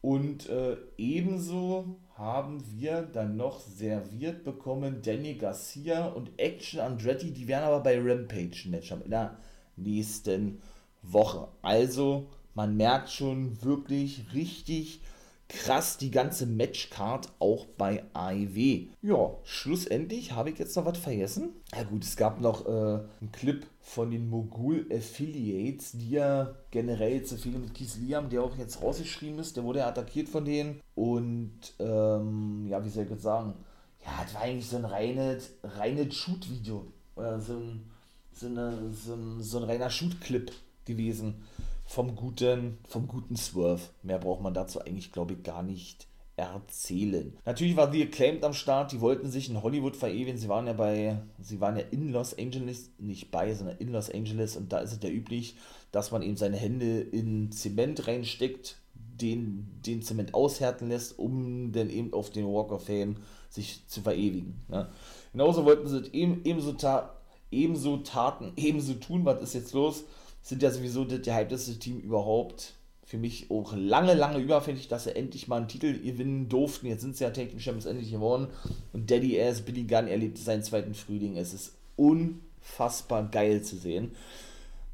Und 0.00 0.48
äh, 0.48 0.76
ebenso 0.96 1.96
haben 2.18 2.64
wir 2.76 3.02
dann 3.02 3.36
noch 3.36 3.60
serviert 3.60 4.42
bekommen 4.42 5.02
Danny 5.02 5.34
Garcia 5.34 6.08
und 6.08 6.30
Action 6.36 6.80
Andretti. 6.80 7.30
Die 7.30 7.46
werden 7.46 7.64
aber 7.64 7.80
bei 7.80 7.96
Rampage 7.96 8.64
ein 8.64 8.72
Match 8.72 8.90
haben 8.90 9.02
in 9.02 9.10
der 9.10 9.36
nächsten 9.76 10.60
Woche. 11.02 11.46
Also, 11.62 12.26
man 12.54 12.76
merkt 12.76 13.10
schon 13.10 13.62
wirklich 13.62 14.24
richtig 14.34 15.00
krass 15.48 15.96
die 15.96 16.10
ganze 16.10 16.46
Matchcard 16.46 17.28
auch 17.38 17.66
bei 17.66 18.04
AEW. 18.12 18.88
Ja, 19.02 19.30
schlussendlich 19.44 20.32
habe 20.32 20.50
ich 20.50 20.58
jetzt 20.58 20.76
noch 20.76 20.84
was 20.84 20.98
vergessen. 20.98 21.50
Ja 21.74 21.84
gut, 21.84 22.04
es 22.04 22.16
gab 22.16 22.40
noch 22.40 22.66
äh, 22.66 22.70
einen 22.70 23.32
Clip 23.32 23.66
von 23.80 24.10
den 24.10 24.28
Mogul 24.28 24.86
Affiliates, 24.92 25.92
die 25.92 26.10
ja 26.10 26.54
generell 26.70 27.22
zu 27.22 27.36
viel 27.36 27.58
mit 27.58 27.74
Keith 27.74 27.96
Liam, 27.96 28.28
der 28.28 28.42
auch 28.42 28.56
jetzt 28.58 28.82
rausgeschrieben 28.82 29.38
ist, 29.38 29.56
der 29.56 29.64
wurde 29.64 29.80
ja 29.80 29.88
attackiert 29.88 30.28
von 30.28 30.44
denen 30.44 30.80
und 30.94 31.58
ähm, 31.78 32.66
ja, 32.68 32.84
wie 32.84 32.90
soll 32.90 33.04
ich 33.04 33.10
jetzt 33.10 33.22
sagen, 33.22 33.54
ja, 34.04 34.22
das 34.22 34.34
war 34.34 34.42
eigentlich 34.42 34.68
so 34.68 34.76
ein 34.76 34.84
reines, 34.84 35.54
reines 35.62 36.14
Shoot-Video 36.14 36.86
oder 37.16 37.40
so 37.40 37.54
ein, 37.54 37.90
so, 38.34 38.46
eine, 38.46 38.92
so, 38.92 39.14
ein, 39.14 39.42
so 39.42 39.58
ein 39.58 39.64
reiner 39.64 39.88
Shoot-Clip 39.88 40.52
gewesen 40.84 41.42
vom 41.88 42.14
guten, 42.14 42.76
vom 42.86 43.08
guten 43.08 43.34
Swerve. 43.34 43.80
Mehr 44.02 44.18
braucht 44.18 44.42
man 44.42 44.52
dazu 44.52 44.80
eigentlich, 44.80 45.10
glaube 45.10 45.32
ich, 45.32 45.42
gar 45.42 45.62
nicht 45.62 46.06
erzählen. 46.36 47.36
Natürlich 47.46 47.76
war 47.76 47.90
The 47.90 48.02
Acclaimed 48.02 48.44
am 48.44 48.52
Start, 48.52 48.92
die 48.92 49.00
wollten 49.00 49.30
sich 49.30 49.48
in 49.48 49.62
Hollywood 49.62 49.96
verewigen. 49.96 50.36
Sie 50.36 50.50
waren 50.50 50.66
ja 50.66 50.74
bei, 50.74 51.18
sie 51.40 51.60
waren 51.60 51.78
ja 51.78 51.84
in 51.90 52.12
Los 52.12 52.36
Angeles, 52.38 52.90
nicht 52.98 53.30
bei, 53.30 53.54
sondern 53.54 53.78
in 53.78 53.88
Los 53.88 54.10
Angeles 54.10 54.56
und 54.56 54.70
da 54.70 54.80
ist 54.80 54.92
es 54.92 55.02
ja 55.02 55.08
üblich, 55.08 55.56
dass 55.90 56.12
man 56.12 56.22
eben 56.22 56.36
seine 56.36 56.58
Hände 56.58 57.00
in 57.00 57.50
Zement 57.52 58.06
reinsteckt, 58.06 58.76
den, 58.94 59.80
den 59.86 60.02
Zement 60.02 60.34
aushärten 60.34 60.88
lässt, 60.88 61.18
um 61.18 61.72
dann 61.72 61.88
eben 61.88 62.12
auf 62.12 62.28
den 62.28 62.46
Walk 62.46 62.70
of 62.70 62.84
Fame 62.84 63.16
sich 63.48 63.88
zu 63.88 64.02
verewigen. 64.02 64.60
Ne? 64.68 64.90
Genauso 65.32 65.64
wollten 65.64 65.88
sie 65.88 66.04
eben, 66.12 66.42
ebenso, 66.44 66.72
ta 66.72 67.14
ebenso 67.50 67.96
taten, 67.96 68.52
ebenso 68.56 68.92
tun, 68.94 69.24
was 69.24 69.42
ist 69.42 69.54
jetzt 69.54 69.72
los? 69.72 70.04
Sind 70.48 70.62
ja 70.62 70.70
sowieso 70.70 71.04
das 71.04 71.22
gehypteste 71.22 71.78
Team 71.78 72.00
überhaupt. 72.00 72.74
Für 73.04 73.18
mich 73.18 73.50
auch 73.50 73.74
lange, 73.74 74.14
lange 74.14 74.38
überfällig, 74.38 74.88
dass 74.88 75.04
sie 75.04 75.16
endlich 75.16 75.48
mal 75.48 75.56
einen 75.56 75.68
Titel 75.68 75.98
gewinnen 75.98 76.48
durften. 76.48 76.86
Jetzt 76.86 77.02
sind 77.02 77.16
sie 77.16 77.24
ja 77.24 77.30
Tag 77.30 77.50
Team 77.50 77.60
Champions 77.60 77.86
endlich 77.86 78.10
geworden. 78.10 78.48
Und 78.92 79.10
Daddy 79.10 79.40
Ass, 79.40 79.62
Billy 79.62 79.84
Gunn 79.84 80.08
erlebte 80.08 80.40
seinen 80.40 80.62
zweiten 80.62 80.94
Frühling. 80.94 81.36
Es 81.36 81.54
ist 81.54 81.74
unfassbar 81.96 83.28
geil 83.30 83.62
zu 83.62 83.76
sehen. 83.76 84.12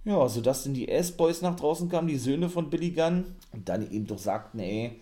Ja, 0.05 0.29
sodass 0.29 0.65
dann 0.65 0.75
die 0.75 0.89
S-Boys 0.89 1.43
nach 1.43 1.57
draußen 1.57 1.89
kamen, 1.89 2.09
die 2.09 2.19
Söhne 2.19 2.49
von 2.49 2.71
Billy 2.71 2.91
Gunn. 2.91 3.25
Und 3.53 3.69
dann 3.69 3.91
eben 3.91 4.07
doch 4.07 4.19
sagten, 4.19 4.61
ey, 4.61 5.01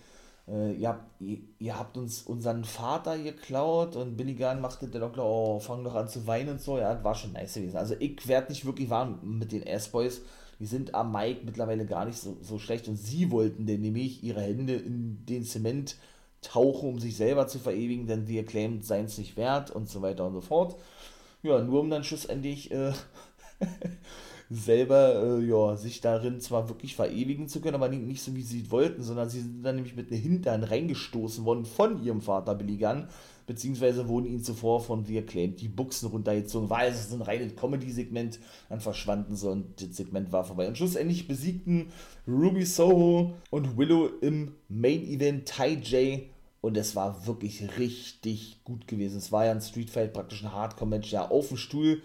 äh, 0.52 0.72
ihr, 0.74 0.88
habt, 0.88 1.20
ihr, 1.20 1.38
ihr, 1.58 1.78
habt 1.78 1.96
uns 1.96 2.22
unseren 2.22 2.64
Vater 2.64 3.18
geklaut 3.18 3.96
und 3.96 4.16
Billy 4.16 4.34
Gunn 4.34 4.60
machte 4.60 4.86
dann 4.88 5.02
auch, 5.02 5.16
oh, 5.16 5.58
fang 5.60 5.82
doch 5.82 5.94
an 5.94 6.08
zu 6.08 6.26
weinen 6.26 6.50
und 6.50 6.60
so. 6.60 6.78
Ja, 6.78 6.94
das 6.94 7.04
war 7.04 7.14
schon 7.14 7.32
nice 7.32 7.54
gewesen. 7.54 7.78
Also 7.78 7.94
ich 7.98 8.28
werde 8.28 8.52
nicht 8.52 8.66
wirklich 8.66 8.90
warm 8.90 9.18
mit 9.22 9.52
den 9.52 9.62
S-Boys. 9.62 10.20
Die 10.58 10.66
sind 10.66 10.94
am 10.94 11.10
Mike 11.10 11.40
mittlerweile 11.44 11.86
gar 11.86 12.04
nicht 12.04 12.18
so, 12.18 12.36
so 12.42 12.58
schlecht 12.58 12.86
und 12.86 12.96
sie 12.96 13.30
wollten 13.30 13.66
denn 13.66 13.80
nämlich 13.80 14.22
ihre 14.22 14.42
Hände 14.42 14.74
in 14.74 15.24
den 15.26 15.44
Zement 15.44 15.96
tauchen, 16.42 16.88
um 16.88 16.98
sich 16.98 17.16
selber 17.16 17.46
zu 17.46 17.58
verewigen, 17.58 18.06
denn 18.06 18.26
sie 18.26 18.36
erklären, 18.36 18.82
seien 18.82 19.06
es 19.06 19.18
nicht 19.18 19.36
wert 19.36 19.70
und 19.70 19.88
so 19.88 20.02
weiter 20.02 20.26
und 20.26 20.34
so 20.34 20.40
fort. 20.40 20.76
Ja, 21.42 21.60
nur 21.62 21.80
um 21.80 21.90
dann 21.90 22.04
schlussendlich 22.04 22.70
äh, 22.70 22.92
selber 24.54 25.38
äh, 25.38 25.44
ja, 25.44 25.76
sich 25.76 26.00
darin 26.00 26.40
zwar 26.40 26.68
wirklich 26.68 26.94
verewigen 26.94 27.48
zu 27.48 27.60
können, 27.60 27.74
aber 27.74 27.88
nicht, 27.88 28.02
nicht 28.02 28.22
so 28.22 28.34
wie 28.36 28.42
sie 28.42 28.70
wollten, 28.70 29.02
sondern 29.02 29.28
sie 29.28 29.40
sind 29.40 29.62
dann 29.62 29.76
nämlich 29.76 29.96
mit 29.96 30.10
einem 30.10 30.20
Hintern 30.20 30.64
reingestoßen 30.64 31.44
worden 31.44 31.64
von 31.64 32.02
ihrem 32.02 32.20
Vater 32.20 32.54
Billy 32.54 32.76
Gunn, 32.76 33.08
beziehungsweise 33.46 34.08
wurden 34.08 34.26
ihnen 34.26 34.44
zuvor 34.44 34.80
von 34.80 35.04
The 35.04 35.18
Acclaimed 35.18 35.60
die 35.60 35.68
Buchsen 35.68 36.08
runtergezogen, 36.08 36.70
weil 36.70 36.92
es 36.92 37.12
ein 37.12 37.22
reines 37.22 37.56
Comedy-Segment, 37.56 38.38
dann 38.68 38.80
verschwanden 38.80 39.36
sie 39.36 39.50
und 39.50 39.80
das 39.80 39.96
Segment 39.96 40.32
war 40.32 40.44
vorbei. 40.44 40.68
Und 40.68 40.76
schlussendlich 40.76 41.26
besiegten 41.26 41.88
Ruby 42.28 42.64
Soho 42.64 43.34
und 43.50 43.76
Willow 43.76 44.08
im 44.20 44.52
Main-Event 44.68 45.46
Ty 45.46 45.78
J 45.82 46.22
und 46.60 46.76
es 46.76 46.94
war 46.94 47.26
wirklich 47.26 47.78
richtig 47.78 48.60
gut 48.64 48.86
gewesen. 48.86 49.18
Es 49.18 49.32
war 49.32 49.46
ja 49.46 49.50
ein 49.50 49.60
Street 49.60 49.90
Fight, 49.90 50.12
praktisch 50.12 50.44
ein 50.44 50.52
Hardcore-Match, 50.52 51.10
ja, 51.10 51.28
auf 51.28 51.48
dem 51.48 51.56
Stuhl 51.56 52.02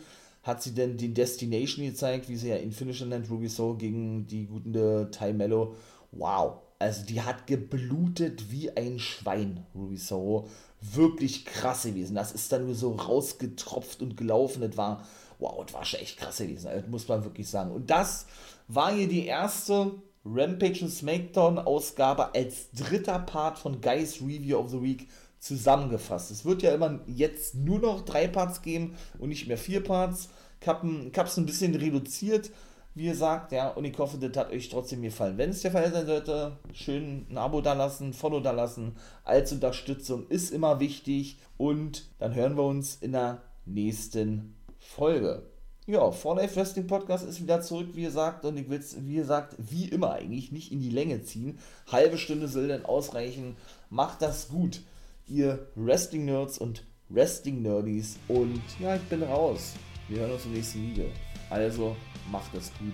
hat 0.48 0.64
sie 0.64 0.74
denn 0.74 0.98
den 0.98 1.14
Destination 1.14 1.86
gezeigt, 1.86 2.30
wie 2.30 2.36
sie 2.36 2.50
ja 2.50 2.56
in 2.56 2.72
Finisher 2.72 3.06
nennt, 3.06 3.30
Ruby 3.30 3.50
Soul 3.50 3.78
gegen 3.78 4.26
die 4.28 4.46
guten 4.46 4.74
Ty 5.12 5.34
Mello. 5.34 5.76
Wow. 6.12 6.60
Also 6.80 7.06
die 7.06 7.22
hat 7.22 7.48
geblutet 7.48 8.52
wie 8.52 8.76
ein 8.76 9.00
Schwein, 9.00 9.66
Ruby 9.76 9.98
Soho. 9.98 10.48
Wirklich 10.80 11.46
krass 11.46 11.84
gewesen. 11.84 12.16
Das 12.16 12.32
ist 12.32 12.52
dann 12.52 12.66
nur 12.66 12.76
so 12.76 12.92
rausgetropft 12.92 14.02
und 14.02 14.16
gelaufen. 14.16 14.62
Das 14.62 14.78
war, 14.78 15.04
wow, 15.40 15.66
das 15.66 15.74
war 15.74 15.86
schon 15.86 16.00
echt 16.00 16.18
krass 16.18 16.38
gewesen. 16.38 16.70
Das 16.72 16.88
muss 16.88 17.08
man 17.08 17.24
wirklich 17.24 17.50
sagen. 17.50 17.72
Und 17.72 17.90
das 17.90 18.28
war 18.68 18.94
hier 18.94 19.08
die 19.08 19.26
erste 19.26 19.92
Rampage 20.24 20.84
und 20.84 20.92
Smackdown 20.92 21.58
Ausgabe 21.58 22.36
als 22.36 22.70
dritter 22.72 23.20
Part 23.20 23.58
von 23.58 23.82
Guys 23.82 24.22
Review 24.22 24.58
of 24.58 24.70
the 24.70 24.82
Week 24.82 25.08
zusammengefasst. 25.40 26.32
Es 26.32 26.46
wird 26.46 26.62
ja 26.62 26.74
immer 26.74 27.00
jetzt 27.08 27.56
nur 27.56 27.80
noch 27.80 28.06
drei 28.06 28.28
Parts 28.28 28.62
geben 28.62 28.96
und 29.20 29.30
nicht 29.30 29.48
mehr 29.48 29.58
vier 29.58 29.84
Parts. 29.84 30.30
Ich 30.62 30.68
habe 30.68 31.12
es 31.14 31.38
ein 31.38 31.46
bisschen 31.46 31.76
reduziert, 31.76 32.50
wie 32.96 33.06
gesagt, 33.06 33.52
ja, 33.52 33.70
und 33.70 33.86
ich 33.86 33.96
hoffe, 34.00 34.18
das 34.18 34.36
hat 34.36 34.52
euch 34.52 34.70
trotzdem 34.70 35.04
gefallen. 35.04 35.38
Wenn 35.38 35.52
es 35.52 35.62
der 35.62 35.72
Fall 35.72 35.92
sein 35.92 36.08
sollte, 36.08 36.58
schön 36.74 37.28
ein 37.30 37.38
Abo 37.38 37.62
da 37.62 37.74
lassen, 37.74 38.10
ein 38.10 38.14
Follow 38.14 38.40
da 38.40 38.52
lassen, 38.52 38.96
als 39.24 39.52
Unterstützung 39.52 40.28
ist 40.30 40.50
immer 40.50 40.80
wichtig 40.80 41.38
und 41.58 42.10
dann 42.18 42.34
hören 42.34 42.58
wir 42.58 42.64
uns 42.64 42.96
in 42.96 43.12
der 43.12 43.44
nächsten 43.66 44.56
Folge. 44.80 45.44
Ja, 45.86 46.12
For 46.12 46.36
Life 46.36 46.56
Wrestling 46.56 46.88
Podcast 46.88 47.26
ist 47.26 47.42
wieder 47.42 47.62
zurück, 47.62 47.90
wie 47.94 48.02
gesagt, 48.02 48.44
und 48.46 48.58
ich 48.58 48.68
will 48.68 48.80
es, 48.80 48.98
wie 49.06 49.16
gesagt, 49.16 49.56
wie 49.60 49.86
immer 49.86 50.14
eigentlich 50.14 50.52
nicht 50.52 50.72
in 50.72 50.82
die 50.82 50.90
Länge 50.90 51.22
ziehen. 51.22 51.60
Halbe 51.92 52.18
Stunde 52.18 52.48
soll 52.48 52.68
dann 52.68 52.84
ausreichen. 52.84 53.56
Macht 53.92 54.24
das 54.24 54.50
gut, 54.50 54.82
ihr 55.28 55.68
Wrestling-Nerds 55.76 56.58
und 56.58 56.84
Wrestling-Nerdies. 57.10 58.18
Und 58.28 58.62
ja, 58.80 58.96
ich 58.96 59.02
bin 59.04 59.24
raus. 59.24 59.74
Wir 60.08 60.20
hören 60.22 60.32
uns 60.32 60.46
im 60.46 60.54
nächsten 60.54 60.82
Video. 60.82 61.06
Also, 61.50 61.96
macht 62.32 62.54
das 62.54 62.72
gut, 62.80 62.94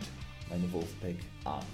meine 0.49 0.71
Wolfpack 0.71 1.15
Army. 1.43 1.65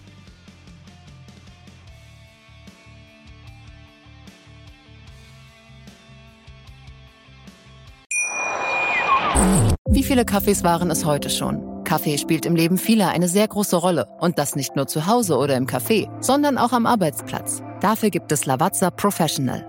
Wie 9.91 10.04
viele 10.04 10.24
Kaffees 10.24 10.63
waren 10.63 10.91
es 10.91 11.06
heute 11.06 11.30
schon? 11.30 11.84
Kaffee 11.84 12.17
spielt 12.17 12.45
im 12.45 12.56
Leben 12.56 12.78
vieler 12.78 13.10
eine 13.10 13.28
sehr 13.28 13.48
große 13.48 13.76
Rolle. 13.76 14.06
Und 14.19 14.38
das 14.38 14.56
nicht 14.56 14.76
nur 14.76 14.88
zu 14.88 15.08
Hause 15.08 15.38
oder 15.38 15.58
im 15.58 15.65
Café, 15.65 16.08
sondern 16.22 16.58
auch 16.58 16.72
am 16.72 16.86
Arbeitsplatz. 16.86 17.63
Dafür 17.82 18.12
gibt 18.12 18.32
es 18.32 18.45
Lavazza 18.45 18.91
Professional. 18.91 19.68